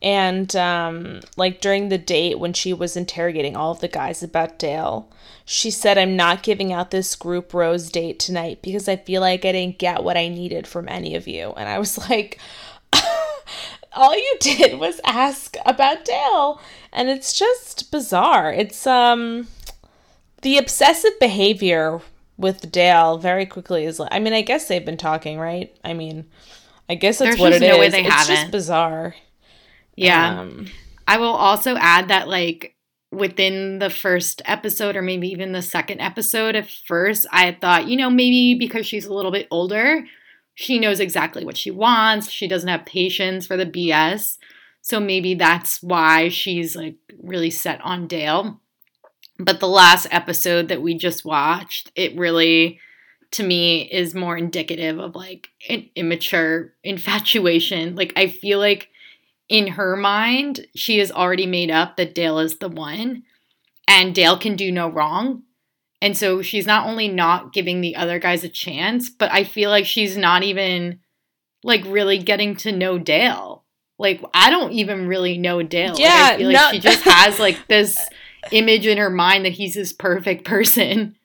[0.00, 4.58] and um like during the date when she was interrogating all of the guys about
[4.58, 5.10] dale
[5.44, 9.44] she said i'm not giving out this group rose date tonight because i feel like
[9.44, 12.38] i didn't get what i needed from any of you and i was like
[13.94, 16.60] all you did was ask about Dale
[16.92, 18.52] and it's just bizarre.
[18.52, 19.48] It's um
[20.42, 22.00] the obsessive behavior
[22.36, 25.74] with Dale very quickly is like I mean I guess they've been talking, right?
[25.84, 26.26] I mean
[26.88, 27.78] I guess that's There's what it just is.
[27.78, 28.52] way they it's just haven't.
[28.52, 29.14] bizarre.
[29.98, 30.40] Yeah.
[30.40, 30.66] Um,
[31.06, 32.74] I will also add that like
[33.10, 37.96] within the first episode or maybe even the second episode at first I thought, you
[37.96, 40.04] know, maybe because she's a little bit older,
[40.54, 42.30] she knows exactly what she wants.
[42.30, 44.36] She doesn't have patience for the BS.
[44.82, 48.60] So maybe that's why she's like really set on Dale.
[49.38, 52.80] But the last episode that we just watched, it really
[53.30, 57.94] to me is more indicative of like an immature infatuation.
[57.94, 58.88] Like I feel like
[59.48, 63.22] in her mind, she has already made up that Dale is the one.
[63.86, 65.42] and Dale can do no wrong.
[66.02, 69.70] And so she's not only not giving the other guys a chance, but I feel
[69.70, 71.00] like she's not even
[71.64, 73.64] like really getting to know Dale.
[73.98, 75.92] Like I don't even really know Dale.
[75.92, 77.98] Like, Yeah, I feel like no- she just has like this
[78.52, 81.16] image in her mind that he's this perfect person.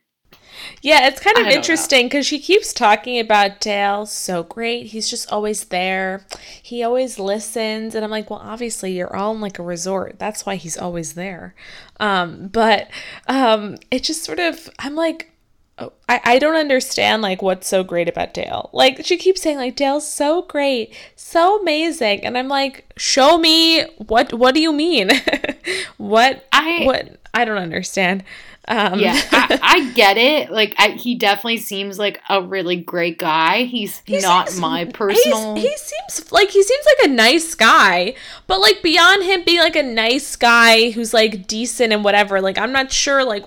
[0.82, 4.06] Yeah, it's kind of interesting because she keeps talking about Dale.
[4.06, 4.88] So great.
[4.88, 6.26] He's just always there.
[6.62, 7.96] He always listens.
[7.96, 10.20] And I'm like, well, obviously, you're all in like a resort.
[10.20, 11.56] That's why he's always there.
[12.00, 12.90] Um, but
[13.28, 15.33] um, it just sort of, I'm like,
[15.80, 18.70] oh, I, I don't understand like what's so great about Dale.
[18.74, 23.84] Like she keeps saying like Dale's so great, so amazing, and I'm like, show me
[23.98, 25.10] what what do you mean?
[25.98, 28.24] what I- what I don't understand.
[28.66, 30.50] Um, Yeah, I, I get it.
[30.50, 33.64] Like I, he definitely seems like a really great guy.
[33.64, 35.56] He's He not seems- my personal.
[35.56, 38.14] he seems like he seems like a nice guy,
[38.48, 42.58] but like beyond him being like a nice guy who's like decent and whatever, like
[42.58, 43.44] I'm not sure like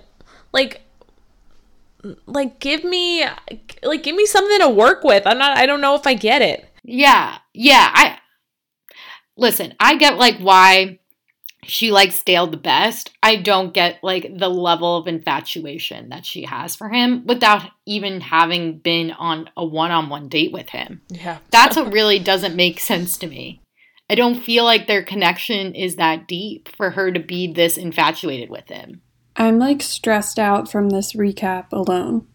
[0.53, 0.83] like
[2.27, 3.25] like give me
[3.83, 5.27] like give me something to work with.
[5.27, 6.69] I'm not I don't know if I get it.
[6.83, 7.91] Yeah, yeah.
[7.93, 8.19] I
[9.37, 9.75] listen.
[9.81, 11.01] I get like why
[11.65, 13.11] she likes Dale the best.
[13.23, 18.21] I don't get like the level of infatuation that she has for him without even
[18.21, 21.03] having been on a one-on-one date with him.
[21.09, 21.39] Yeah.
[21.51, 23.63] That's what really doesn't make sense to me.
[24.09, 28.49] I don't feel like their connection is that deep for her to be this infatuated
[28.51, 29.03] with him.
[29.37, 32.27] I'm like stressed out from this recap alone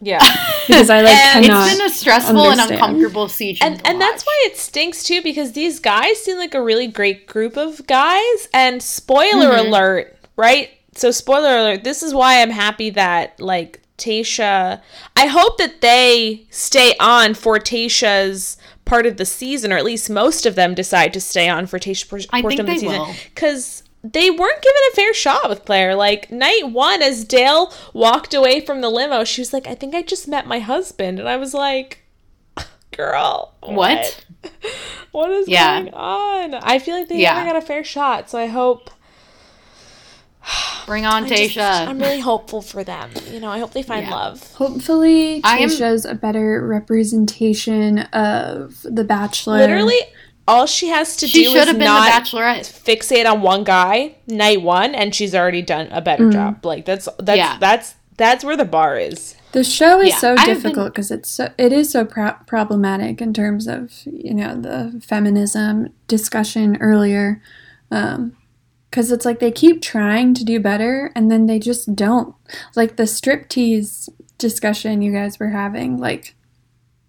[0.00, 0.20] Yeah.
[0.66, 1.68] because I like And cannot.
[1.68, 3.66] it's been a stressful and uncomfortable season.
[3.66, 6.86] and to and that's why it stinks too because these guys seem like a really
[6.86, 9.66] great group of guys and spoiler Mhm.
[9.66, 14.80] alert right so spoiler alert this is why i'm happy that like tayshia
[15.16, 20.10] i hope that they stay on for tayshia's part of the season or at least
[20.10, 22.80] most of them decide to stay on for tayshia's por- I portion think of the
[22.80, 23.14] season will.
[23.34, 25.94] because they weren't given a fair shot with Clare.
[25.94, 29.94] Like night one, as Dale walked away from the limo, she was like, "I think
[29.94, 32.02] I just met my husband," and I was like,
[32.96, 34.24] "Girl, What?
[35.12, 35.80] what is Yeah.
[35.82, 36.54] going on?
[36.54, 37.34] I feel like they Yeah.
[37.34, 38.90] never got a fair shot, so I hope.
[40.86, 41.86] Bring on I Tayshia.
[41.86, 43.10] I'm really hopeful for them.
[43.30, 44.14] You know, I hope they find Yeah.
[44.14, 44.52] love.
[44.54, 49.58] Hopefully, I am- Tayshia's a better representation of The Bachelor.
[49.58, 50.00] Literally,
[50.48, 52.84] all she has to she do should is have been not the Bachelorette.
[52.84, 56.32] fixate on one guy night one, and she's already done a better mm.
[56.32, 56.64] job.
[56.64, 57.58] Like that's that's Yeah.
[57.58, 59.36] that's that's where the bar is.
[59.52, 63.20] The show is Yeah, so I difficult because it's so it is so pro- problematic
[63.20, 67.42] in terms of you know the feminism discussion earlier,
[67.90, 68.36] um,
[68.90, 72.34] because it's like they keep trying to do better and then they just don't.
[72.74, 76.34] Like the striptease discussion you guys were having, like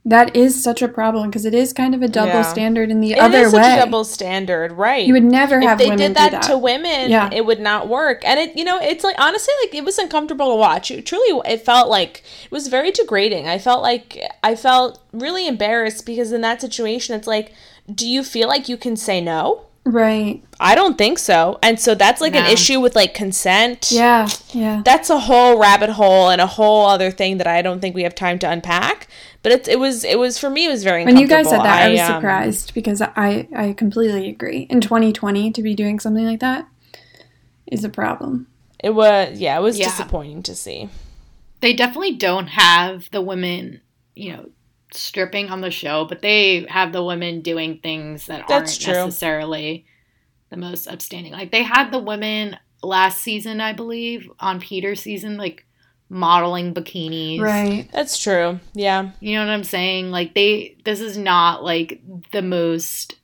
[0.06, 2.42] that is such a problem because it is kind of a double Yeah.
[2.42, 3.62] standard in the It other is way.
[3.64, 5.06] such a double standard, right?
[5.08, 7.30] you would never if have they women did do that, that to women, Yeah.
[7.32, 8.22] it would not work.
[8.28, 10.92] And it, you know, it's like honestly, like it was uncomfortable to watch.
[10.92, 13.48] It truly, it felt like it was very degrading.
[13.48, 17.54] I felt like I felt really embarrassed because in that situation, it's like,
[17.94, 19.62] do you feel like you can say no?
[19.86, 20.44] Right?
[20.60, 21.60] I don't think so.
[21.62, 23.92] And so that's like an issue with like consent.
[23.92, 24.82] Yeah, yeah.
[24.86, 28.04] That's a whole rabbit hole and a whole other thing that I don't think we
[28.04, 29.08] have time to unpack.
[29.42, 31.60] But it's it was it was for me it was very When you guys said
[31.60, 31.64] uncomfortable.
[31.64, 34.68] that, I, was um, surprised because I I completely agree.
[34.70, 36.66] In 2020, to be doing something like that
[37.68, 38.48] is a problem.
[38.80, 39.86] It was yeah, it was Yeah.
[39.88, 40.90] disappointing to see.
[41.60, 43.82] They definitely don't have the women,
[44.16, 44.50] you know,
[44.96, 49.06] stripping on the show, but they have the women doing things that That's aren't true.
[49.06, 49.86] necessarily
[50.50, 51.34] the most upstanding.
[51.34, 55.66] Like they had the women last season, I believe, on Peter's season, like
[56.10, 57.42] modeling bikinis.
[57.42, 57.90] Right.
[57.92, 58.60] That's true.
[58.74, 59.12] Yeah.
[59.20, 60.12] You know what I'm saying?
[60.12, 63.16] Like they this is not like the most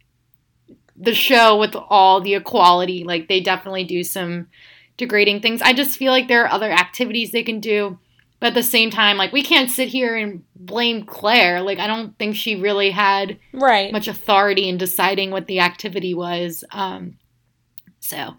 [0.96, 3.04] the show with all the equality.
[3.04, 4.48] Like they definitely do some
[4.98, 5.62] degrading things.
[5.62, 8.00] I just feel like there are other activities they can do.
[8.40, 11.62] But at the same time, like we can't sit here and blame Clare.
[11.62, 13.92] Like I don't think she really had Right.
[13.92, 16.64] much authority in deciding what the activity was.
[16.72, 17.18] Um,
[18.00, 18.36] so,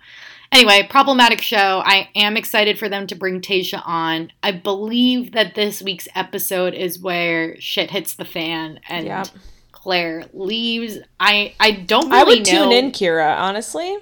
[0.51, 1.82] anyway, problematic show.
[1.84, 4.32] I am excited for them to bring Tayshia on.
[4.42, 9.28] I believe that this week's episode is where shit hits the fan and Yep.
[9.72, 10.98] Clare leaves.
[11.18, 12.44] I I don't I would know.
[12.44, 13.96] tune in, Kira, honestly.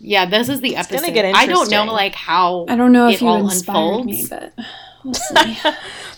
[0.00, 1.14] Yeah, this is the gonna episode.
[1.14, 4.22] get I don't know like how I don't know it if you all inspired me,
[4.22, 4.28] unfolds.
[4.28, 4.64] but
[5.04, 5.14] we'll.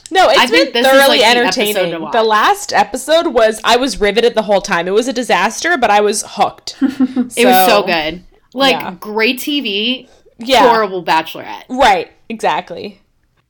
[0.08, 1.90] No, I it's think been thoroughly like, entertaining.
[2.12, 4.86] The last episode was I was riveted the whole time.
[4.86, 6.76] It was a disaster, but I was hooked.
[6.80, 8.22] It was so good.
[8.54, 8.94] Like yeah.
[9.00, 10.08] great TV,
[10.38, 10.68] Yeah.
[10.68, 11.64] horrible Bachelorette.
[11.68, 12.12] Right.
[12.28, 13.00] Exactly.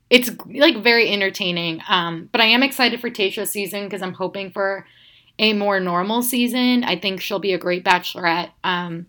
[0.08, 1.82] it's like very entertaining.
[1.90, 4.86] Um, but I am excited for Tayshia's season because I'm hoping for
[5.38, 6.84] a more normal season.
[6.84, 8.48] I think she'll be a great bachelorette.
[8.64, 9.06] Um,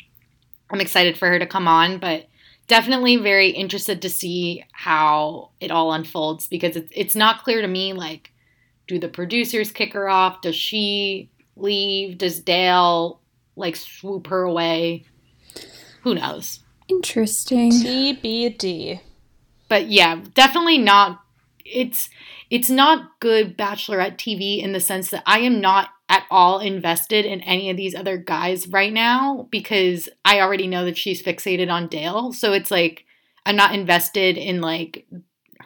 [0.69, 2.27] I'm excited for her to come on, but
[2.67, 7.67] definitely very interested to see how it all unfolds because it's it's not clear to
[7.67, 8.31] me like
[8.87, 10.41] do the producers kick her off?
[10.41, 12.17] Does she leave?
[12.17, 13.19] Does Dale
[13.55, 15.03] like swoop her away?
[16.03, 16.59] Who knows?
[16.87, 17.71] Interesting.
[17.71, 19.01] TBD.
[19.67, 21.21] But yeah, definitely not
[21.65, 22.09] it's
[22.49, 27.25] it's not good bachelorette TV in the sense that I am not at all invested
[27.25, 31.69] in any of these other guys right now because I already know that she's fixated
[31.71, 32.31] on Dale.
[32.33, 33.05] So it's like
[33.45, 35.05] I'm not invested in like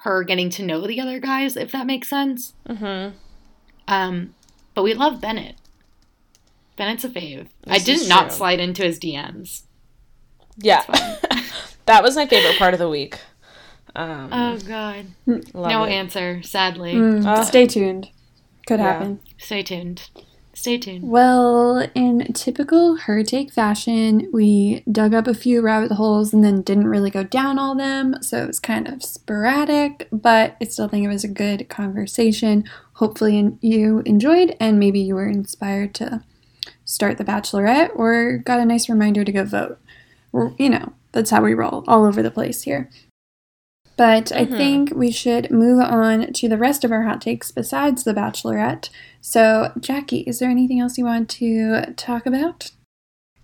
[0.04, 2.54] her getting to know the other guys, if that makes sense.
[2.68, 3.16] Mm-hmm.
[3.88, 4.34] Um,
[4.74, 5.56] but we love Bennett.
[6.76, 7.48] Bennett's a fave.
[7.68, 8.38] I did not true.
[8.38, 9.64] slide into his DMs.
[10.58, 10.84] Yeah.
[11.86, 13.20] that was my favorite part of the week.
[13.96, 15.92] Um, Oh God, no it.
[15.92, 16.42] answer.
[16.44, 17.46] Sadly, Mm, Ugh.
[17.46, 18.10] stay tuned.
[18.66, 18.94] Could Yeah.
[18.94, 19.20] happen.
[19.38, 20.10] stay tuned.
[20.62, 21.10] Stay tuned.
[21.10, 26.62] Well, in typical her take fashion, we dug up a few rabbit holes and then
[26.62, 30.88] didn't really go down all them, so it was kind of sporadic, but I still
[30.88, 32.64] think it was a good conversation.
[32.94, 36.24] Hopefully, you enjoyed and maybe you were inspired to
[36.86, 39.80] start the Bachelorette or got a nice reminder to go vote.
[40.60, 42.88] You know, that's how we roll all over the place here.
[43.98, 44.58] But I Mhm.
[44.58, 48.90] think we should move on to the rest of our hot takes besides The Bachelorette.
[49.20, 52.72] So, Jackie, is there anything else you want to talk about?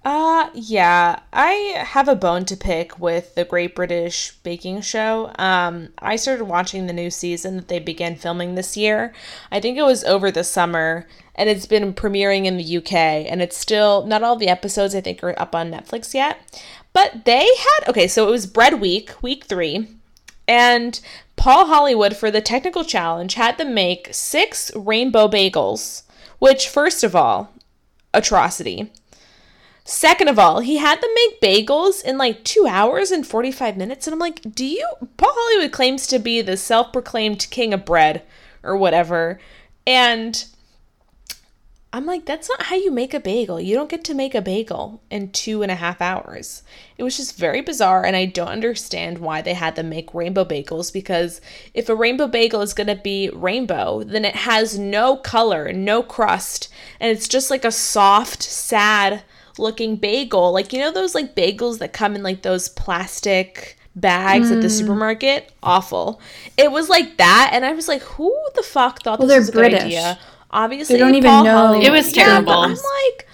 [0.06, 5.34] Uh, yeah, I have a bone to pick with the Great British Baking Show.
[5.38, 9.14] Um, I started watching the new season that they began filming this year.
[9.52, 13.42] I think it was over the summer, and it's been premiering in the UK, and
[13.42, 16.40] it's still not all the episodes I think are up on Netflix yet.
[16.94, 19.88] But they had okay, so it was Bread Week, week three,
[20.48, 21.00] and
[21.36, 26.04] Paul Hollywood for the technical challenge had them make six rainbow bagels,
[26.40, 27.52] which first of all,
[28.14, 28.92] atrocity.
[29.84, 34.06] Second of all, he had them make bagels in like two hours and 45 minutes.
[34.06, 34.86] And I'm like, do you?
[35.16, 38.24] Paul Hollywood claims to be the self proclaimed king of bread
[38.64, 39.40] or whatever.
[39.86, 40.44] And
[41.94, 43.62] I'm like, that's not how you make a bagel.
[43.62, 46.64] You don't get to make a bagel in two and a half hours.
[46.98, 48.06] It was just very bizarre.
[48.06, 51.40] And I don't understand why they had them make rainbow bagels because
[51.74, 56.04] if a rainbow bagel is going to be rainbow, then it has no color, no
[56.04, 56.68] crust.
[57.00, 59.24] And it's just like a soft, sad
[59.58, 60.52] looking bagel.
[60.52, 64.68] Like, you know, those like bagels that come in like those plastic bags at the
[64.68, 64.74] hmm.
[64.74, 65.52] supermarket?
[65.64, 66.22] Awful.
[66.58, 67.52] It was like that.
[67.54, 69.80] And I was like, who the fuck thought Well, this was a British.
[69.80, 70.20] good idea?
[70.52, 72.34] Obviously, They don't even Paul know- Hollywood- It was terrible.
[72.34, 72.64] Yeah, but terrible.
[72.64, 73.28] I'm like,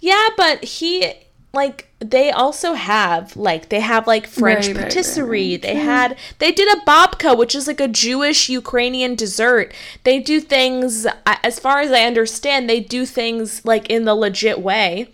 [0.00, 1.12] yeah, but he
[1.54, 5.52] like they also have like they have like French Right, right, right, patisserie.
[5.52, 5.62] right.
[5.62, 9.72] They had they did a babka, which is like a Jewish Ukrainian dessert.
[10.02, 14.60] They do things as far as I understand, they do things like in the legit
[14.60, 15.08] way.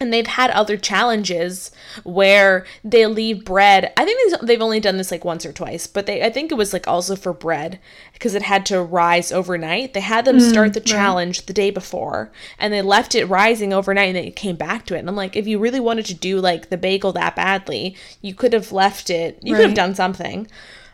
[0.00, 1.70] And they've had other challenges
[2.04, 3.92] where they leave bread.
[3.96, 6.52] I think they've- they've only done this like once or twice, but they I think
[6.52, 7.78] it was like also for bread
[8.12, 9.94] because it had to rise overnight.
[9.94, 14.08] They had them start the challenge the day before and they left it rising overnight
[14.08, 15.00] and then it came back to it.
[15.00, 18.34] And I'm like, if you really wanted to do like the bagel that badly, you
[18.34, 19.38] could have left it.
[19.42, 20.46] You could have done something.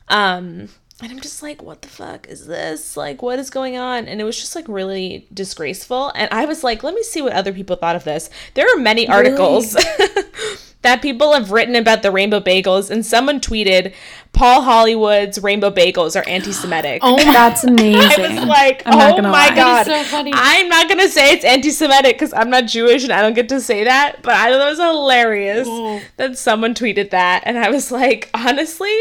[0.09, 0.69] Um
[1.03, 2.97] and I'm just like, what the fuck is this?
[2.97, 4.07] Like, what is going on?
[4.07, 6.13] And it was just like really disgraceful.
[6.15, 8.31] And I was like, let me see what other people thought of this.
[8.55, 9.73] There are many articles
[10.83, 13.95] that people have written about the rainbow bagels, and someone tweeted,
[14.33, 17.01] Paul Hollywood's rainbow bagels are anti Semitic.
[17.05, 18.25] Oh That's amazing.
[18.25, 19.55] I was like, I'm oh my lie.
[19.55, 19.87] god.
[19.87, 20.31] So funny.
[20.35, 23.61] I'm not gonna say it's anti-Semitic because I'm not Jewish and I don't get to
[23.61, 24.23] say that.
[24.23, 26.01] But I thought it was hilarious Oh.
[26.19, 28.93] that someone tweeted that, and I was like, honestly,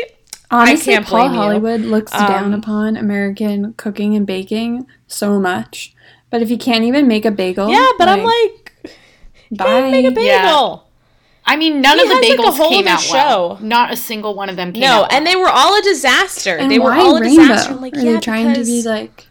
[0.53, 1.37] Honestly, can't Paul blame you.
[1.39, 5.93] Hollywood looks down Um, upon American cooking and baking so much.
[6.29, 7.87] But if you can't even make a bagel, yeah.
[7.97, 8.73] But I'm like,
[9.51, 9.65] bye.
[9.65, 10.25] can't make a bagel.
[10.25, 10.77] Yeah.
[11.45, 13.57] I mean, none He of the has, like, bagels whole came other out well.
[13.61, 15.11] Not a single one of them came No, out.
[15.11, 15.33] No, and well.
[15.33, 16.55] they were all a disaster.
[16.57, 17.43] And they were why all a rainbow?
[17.43, 17.73] disaster.
[17.73, 19.27] I'm like, Are yeah, they trying because to be like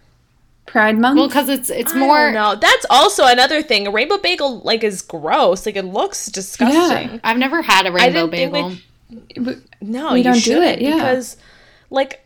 [0.66, 1.16] Pride Month?
[1.18, 2.32] well because it's it's I more.
[2.32, 2.60] don't.
[2.60, 3.86] That's also another thing.
[3.86, 5.64] A rainbow bagel like is gross.
[5.66, 7.10] Like it looks disgusting.
[7.10, 7.18] Yeah.
[7.24, 8.68] I've never had a rainbow didn't bagel.
[8.68, 8.82] we- But-
[9.80, 10.96] No, We you don't do it, yeah.
[10.96, 11.36] because
[11.90, 12.20] like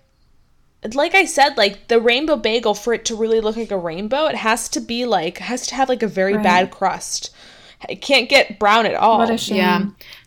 [0.94, 4.26] like I said, like the rainbow bagel for it to really look like a rainbow,
[4.26, 6.42] it has to be like has to have like a very Right.
[6.42, 7.30] bad crust.
[7.88, 9.18] It can't get brown at all.
[9.18, 9.56] what a shame.
[9.56, 9.84] Yeah.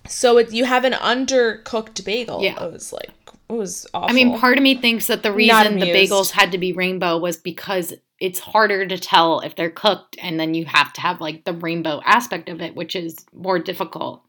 [0.08, 2.42] so it, you have an undercooked bagel.
[2.44, 2.64] Yeah.
[2.64, 3.10] It was like
[3.50, 4.10] it was awful.
[4.10, 7.18] I mean, part of me thinks that the reason the bagels had to be rainbow
[7.18, 11.22] was because it's harder to tell if they're cooked, and then you have to have
[11.22, 14.22] like the rainbow aspect of it, which is more difficult.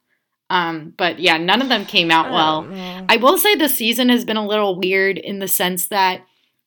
[0.51, 2.63] Um, but yeah, none of them came out well.
[2.65, 3.07] don't.
[3.09, 6.23] I will say the season has been a little weird in the sense that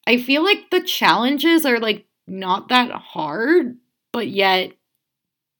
[0.08, 3.78] I feel like the challenges are like not that hard,
[4.14, 4.72] but yet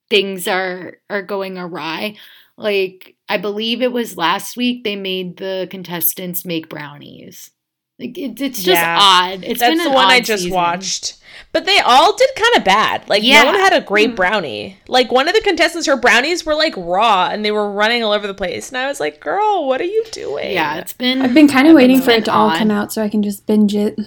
[0.10, 2.16] things are are going awry.
[2.58, 7.52] like I believe it was last week they made the contestants make brownies.
[8.00, 8.98] Like it, it's just Yeah.
[9.00, 9.44] odd.
[9.44, 10.56] It's That's been the one I just season.
[10.56, 11.18] watched.
[11.52, 13.08] But they all did kind of bad.
[13.08, 13.44] Like Yeah.
[13.44, 14.16] no one had a great Hmm.
[14.16, 14.78] brownie.
[14.88, 18.12] Like one of the contestants, her brownies were like raw and they were running all
[18.12, 18.70] over the place.
[18.70, 21.22] And I was like, "Girl, what are you doing?" Yeah, it's been.
[21.22, 22.58] I've been kind of waiting for it to all odd.
[22.58, 24.00] come out so I can just binge it.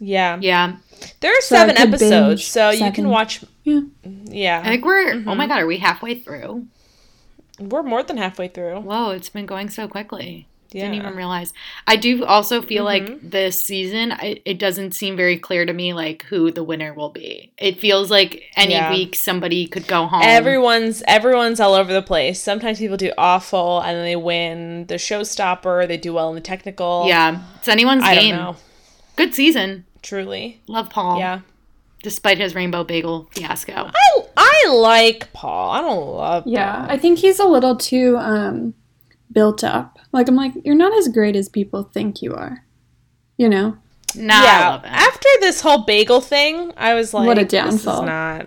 [0.00, 0.38] yeah.
[0.40, 0.76] Yeah,
[1.20, 3.40] There are So seven episodes, binge so you can watch.
[3.64, 3.80] Yeah.
[4.24, 5.10] Yeah, I think we're.
[5.12, 5.36] Oh Mm-hmm.
[5.36, 6.66] my god, are we halfway through?
[7.58, 8.78] we're more than halfway through.
[8.80, 10.46] Whoa, it's been going so quickly.
[10.82, 11.52] Didn't even realize.
[11.86, 12.86] I do also feel Mhm.
[12.86, 16.92] like this season, I, it doesn't seem very clear to me like who the winner
[16.94, 17.50] will be.
[17.58, 18.90] It feels like any Yeah.
[18.90, 20.22] week somebody could go home.
[20.24, 22.42] Everyone's everyone's all over the place.
[22.42, 25.86] Sometimes people do awful and then they win the showstopper.
[25.88, 27.04] They do well in the technical.
[27.08, 28.34] yeah, it's anyone's I game.
[28.36, 28.56] don't know.
[29.16, 29.84] Good season.
[30.02, 31.18] Truly, Love Paul.
[31.18, 31.40] yeah.
[32.02, 33.90] Despite his rainbow bagel fiasco.
[33.92, 35.70] I I like Paul.
[35.70, 36.44] I don't love.
[36.46, 36.86] Yeah, Paul.
[36.90, 38.74] I think he's a little too um,
[39.32, 39.95] built up.
[40.16, 42.64] Like I'm like, you're not as great as people think you are.
[43.36, 43.76] You know?
[44.14, 44.80] Nah, yeah.
[44.84, 48.00] After this whole bagel thing, I was like, What a This downfall.
[48.00, 48.46] is not.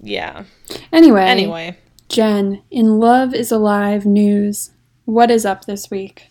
[0.00, 0.44] Yeah.
[0.92, 1.78] Anyway, Anyway,
[2.10, 4.72] Jen, in Love is Alive news,
[5.06, 6.26] what is up this week?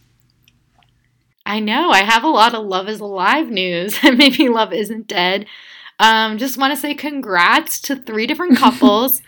[1.48, 1.90] I know.
[1.92, 3.98] I have a lot of Love is Alive news.
[4.04, 5.46] Maybe Love Isn't Dead.
[6.00, 9.22] Um, just want to say congrats to three different couples.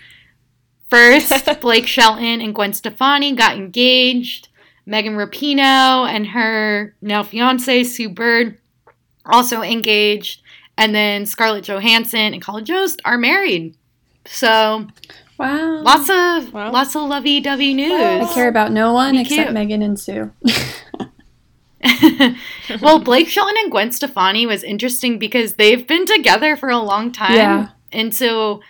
[0.89, 4.47] First, Blake Shelton and Gwen Stefani got engaged.
[4.88, 8.57] Megan Rapinoe and her now fiance Sue Bird
[9.25, 10.41] also engaged.
[10.77, 13.75] And then Scarlett Johansson and Colin Jost are married.
[14.25, 14.88] So
[15.38, 15.81] Wow.
[15.83, 16.71] lots of Wow.
[16.71, 17.91] lots of lovey dovey news.
[17.91, 19.53] I care about no one Me except cute.
[19.53, 20.31] Megan and Sue.
[22.81, 27.11] well, Blake Shelton and Gwen Stefani was interesting because they've been together for a long
[27.11, 27.33] time.
[27.35, 27.69] Yeah.
[27.91, 28.61] And so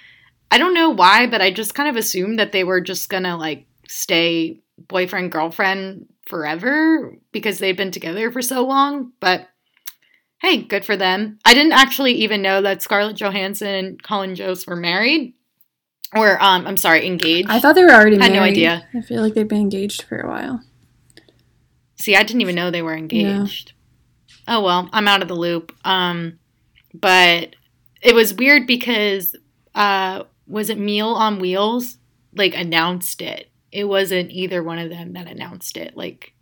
[0.51, 3.37] I don't know why, but I just kind of assumed that they were just gonna
[3.37, 9.11] like stay boyfriend, girlfriend forever because they've been together for so long.
[9.19, 9.47] But
[10.41, 11.39] hey, good for them.
[11.45, 15.33] I didn't actually even know that Scarlett Johansson and Colin Jost were married.
[16.15, 17.49] Or um I'm sorry, engaged.
[17.49, 18.31] I thought they were already married.
[18.31, 18.49] I Had married.
[18.49, 18.87] no idea.
[18.93, 20.61] I feel like they've been engaged for a while.
[21.99, 23.73] See, I didn't even know they were engaged.
[24.47, 25.73] Oh well, I'm out of the loop.
[25.83, 26.39] Um,
[26.93, 27.55] but
[28.01, 29.35] it was weird because
[29.75, 31.97] uh, was it Meal on Wheels
[32.33, 33.49] like announced it?
[33.71, 35.95] It wasn't either one of them that announced it.
[35.95, 36.33] Like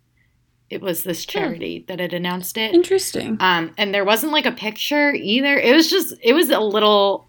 [0.70, 2.74] it was this charity that had announced it.
[2.74, 3.36] Interesting.
[3.40, 5.56] Um, and there wasn't like a picture either.
[5.58, 7.28] It was just it was a little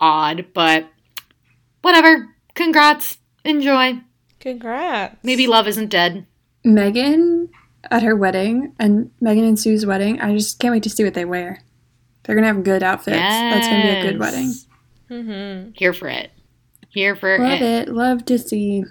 [0.00, 0.86] odd, but
[1.82, 2.34] whatever.
[2.54, 3.18] Congrats.
[3.44, 4.00] Enjoy.
[4.40, 5.16] congrats.
[5.22, 6.26] Maybe love isn't dead.
[6.64, 7.50] Megan
[7.90, 11.14] at her wedding and Megan and Sue's wedding, I just can't wait to see what
[11.14, 11.62] they wear.
[12.22, 13.18] They're gonna have good outfits.
[13.18, 14.54] That's gonna be a good wedding.
[15.10, 15.70] Mm-hmm.
[15.74, 16.30] Here for it.
[16.88, 17.62] Here for Love it.
[17.62, 17.88] it.
[17.88, 18.84] Love to see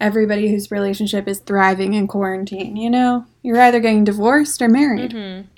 [0.00, 2.76] everybody whose relationship is thriving in quarantine.
[2.76, 5.12] You know, you're either getting divorced or married.
[5.12, 5.48] Mm-hmm.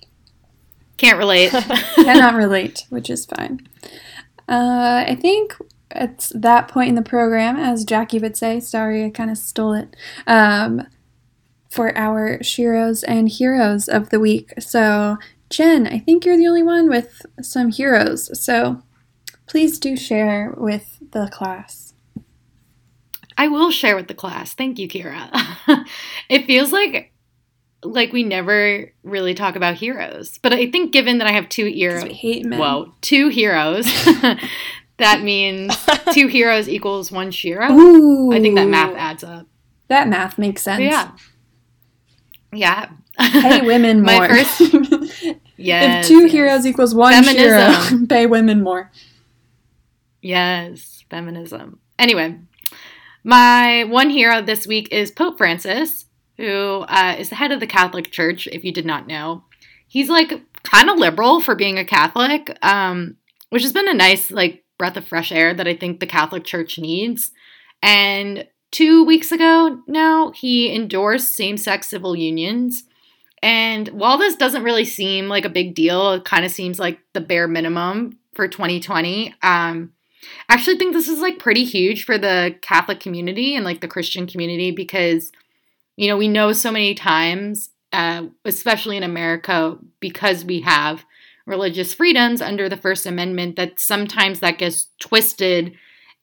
[0.96, 1.50] Can't relate.
[1.96, 3.66] Cannot relate, which is fine.
[4.48, 5.54] Uh, I think
[5.90, 8.60] it's that point in the program, as Jackie would say.
[8.60, 9.94] Sorry, I kind of stole it.
[10.26, 10.86] Um,
[11.70, 14.52] for our Sheroes and Heroes of the week.
[14.58, 15.16] So,
[15.48, 18.28] Jen, I think you're the only one with some heroes.
[18.40, 18.82] So,
[19.46, 21.79] please do share with the class.
[23.40, 24.52] I will share with the class.
[24.52, 25.30] Thank you, Kira.
[26.28, 27.14] it feels like
[27.82, 31.64] like we never really talk about heroes, but I think given that I have two
[31.64, 32.58] heroes, we hate men.
[32.58, 33.86] whoa, two heroes,
[34.98, 35.74] that means
[36.12, 37.70] two heroes equals one Shero.
[37.70, 39.46] Ooh, I think that math adds up.
[39.88, 40.82] That math makes sense.
[40.82, 41.12] Yeah,
[42.52, 42.90] yeah.
[43.18, 44.28] Pay women more.
[44.28, 45.26] My first-
[45.56, 46.32] Yes, if two yes.
[46.32, 48.06] heroes equals one Feminism.
[48.06, 48.90] pay women more.
[50.20, 51.80] Yes, feminism.
[51.98, 52.38] Anyway,
[53.24, 56.06] my one hero this week is Pope Francis,
[56.36, 59.44] who uh, is the head of the Catholic Church, if you did not know.
[59.88, 63.16] He's like kind of liberal for being a Catholic, um,
[63.50, 66.44] which has been a nice like breath of fresh air that I think the Catholic
[66.44, 67.32] Church needs.
[67.82, 72.84] And two weeks ago now, he endorsed same sex civil unions.
[73.42, 77.00] And while this doesn't really seem like a big deal, it kind of seems like
[77.12, 79.34] the bare minimum for 2020.
[79.42, 79.92] Um,
[80.48, 83.88] I actually think this is like pretty huge for the Catholic community and like the
[83.88, 85.32] Christian community because,
[85.96, 91.04] you know, we know so many times, uh, especially in America, because we have
[91.46, 95.74] religious freedoms under the First Amendment, that sometimes that gets twisted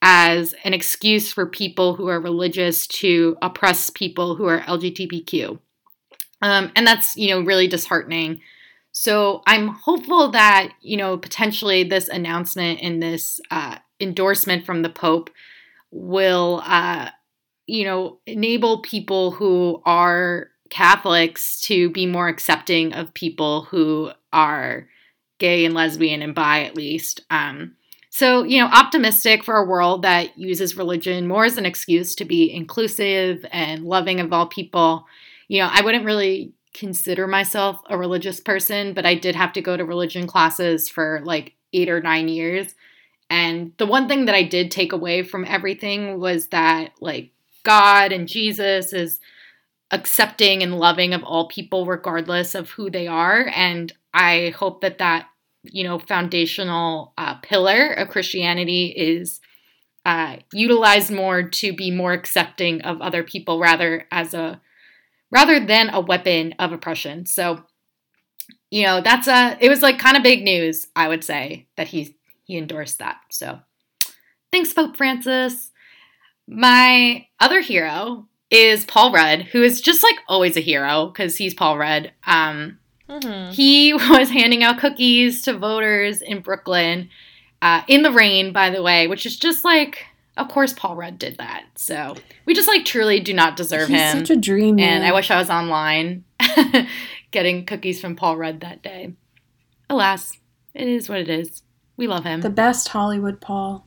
[0.01, 5.59] as an excuse for people who are religious to oppress people who are LGBTQ.
[6.41, 8.41] Um, and that's, you know, really disheartening.
[8.91, 14.89] So I'm hopeful that, you know, potentially this announcement and this uh, endorsement from the
[14.89, 15.29] Pope
[15.91, 17.09] will, uh,
[17.65, 24.87] you know, enable people who are Catholics to be more accepting of people who are
[25.39, 27.21] gay and lesbian and bi, at least.
[27.29, 27.75] Um,
[28.09, 32.25] so, you know, optimistic for a world that uses religion more as an excuse to
[32.25, 35.05] be inclusive and loving of all people.
[35.47, 39.61] You know, I wouldn't really consider myself a religious person, but I did have to
[39.61, 42.73] go to religion classes for like eight or nine years.
[43.29, 47.31] And the one thing that I did take away from everything was that, like,
[47.63, 49.19] God and Jesus is
[49.91, 53.49] accepting and loving of all people, regardless of who they are.
[53.53, 55.27] And I hope that that
[55.63, 59.39] you know foundational uh, pillar of Christianity is
[60.05, 64.61] uh, utilized more to be more accepting of other people, rather as a
[65.31, 67.25] rather than a weapon of oppression.
[67.25, 67.63] So,
[68.71, 71.89] you know, that's a it was like kind of big news, I would say, that
[71.89, 72.16] he
[72.47, 73.17] he endorsed that.
[73.29, 73.59] So,
[74.51, 75.71] thanks, Pope Francis.
[76.47, 81.53] My other hero is Paul Rudd, who is just like always a hero because he's
[81.53, 82.11] Paul Rudd.
[82.25, 82.79] Um,
[83.09, 83.51] Mm-hmm.
[83.51, 87.09] He was handing out cookies to voters in Brooklyn
[87.61, 90.05] uh, in the rain, by the way, which is just like,
[90.35, 91.65] of course, Paul Rudd did that.
[91.75, 92.15] So
[92.45, 94.19] we just like truly do not deserve He's him.
[94.19, 94.79] Such a dream.
[94.79, 96.25] And I wish I was online
[97.31, 99.13] getting cookies from Paul Rudd that day.
[99.89, 100.33] Alas,
[100.73, 101.63] it is what it is.
[101.97, 102.41] We love him.
[102.41, 103.85] The best Hollywood Paul.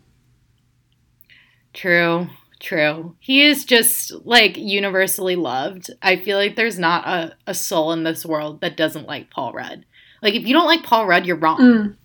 [1.73, 2.29] True.
[2.59, 3.17] True.
[3.21, 5.91] He is just like universally loved.
[6.03, 9.53] I feel like there's not a, a soul in this world that doesn't like Paul
[9.53, 9.87] Rudd.
[10.23, 11.59] Like, if you don't like Paul Rudd, you're wrong.
[11.59, 11.97] Mm.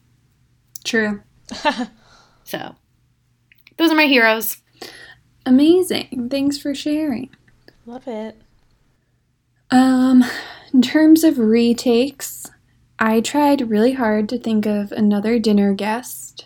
[0.86, 1.22] True.
[2.45, 2.76] so,
[3.76, 4.57] those are my heroes.
[5.45, 6.30] Amazing.
[6.32, 7.30] Thanks for sharing.
[7.86, 8.41] Love it.
[9.69, 10.23] Um,
[10.73, 12.49] in terms of retakes,
[12.99, 16.45] I tried really hard to think of another dinner guest.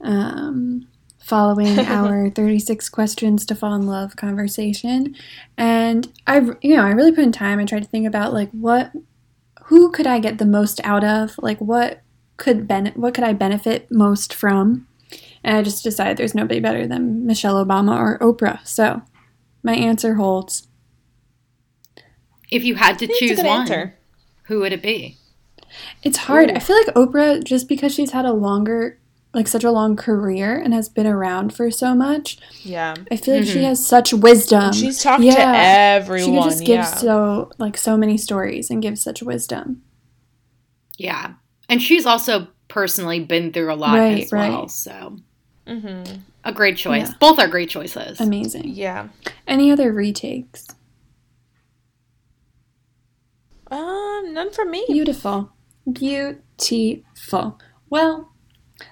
[0.00, 0.86] Um,
[1.26, 5.14] following our 36 questions to fall in love conversation.
[5.58, 8.50] And i you know i really put in time i tried to think about like
[8.52, 8.92] what
[9.64, 11.36] who could i get the most out of?
[11.38, 12.02] Like what
[12.36, 14.86] could ben what could i benefit most from?
[15.42, 18.64] And i just decided there's nobody better than michelle obama or oprah.
[18.66, 19.02] So
[19.64, 20.68] my answer holds.
[22.52, 23.96] If you had to choose one answer.
[24.44, 25.18] who would it be
[26.02, 26.54] it's hard Ooh.
[26.54, 28.98] i feel like oprah just because she's had a longer
[29.36, 32.38] like such a long career and has been around for so much.
[32.62, 32.94] Yeah.
[33.10, 33.52] I feel like mm-hmm.
[33.52, 34.72] she has such wisdom.
[34.72, 35.34] She's talked yeah.
[35.34, 36.44] to everyone.
[36.44, 36.96] She just gives yeah.
[36.96, 39.82] so like so many stories and gives such wisdom.
[40.96, 41.34] Yeah.
[41.68, 44.48] And she's also personally been through a lot right, as right.
[44.48, 44.68] well.
[44.68, 45.18] So
[45.66, 46.20] mm-hmm.
[46.42, 47.10] a great choice.
[47.10, 47.16] Yeah.
[47.20, 48.18] Both are great choices.
[48.18, 48.68] Amazing.
[48.68, 49.08] Yeah.
[49.46, 50.66] Any other retakes?
[53.70, 54.82] Um, none for me.
[54.88, 55.52] Beautiful.
[55.90, 57.58] Beautiful.
[57.90, 58.32] Well,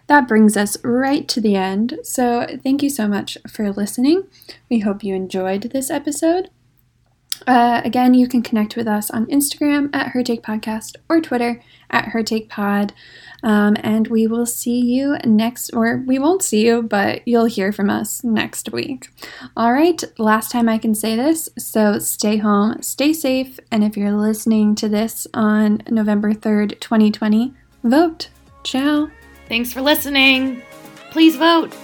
[0.07, 1.99] that brings us right to the end.
[2.03, 4.25] So, thank you so much for listening.
[4.71, 6.51] We hope you enjoyed this episode.
[7.47, 11.63] Uh, again, you can connect with us on Instagram at Her Take Podcast or Twitter
[11.91, 12.93] at Her Take Pod.
[13.43, 17.73] Um, and we will see you next, or we won't see you, but you'll hear
[17.73, 19.09] from us next week.
[19.55, 21.51] All right, last time I can say this.
[21.59, 27.53] So stay home, stay safe, and if you're listening to this on November 3rd, 2020,
[27.83, 28.31] vote.
[28.63, 29.11] Ciao.
[29.47, 30.63] Thanks for listening.
[31.11, 31.75] Please vote.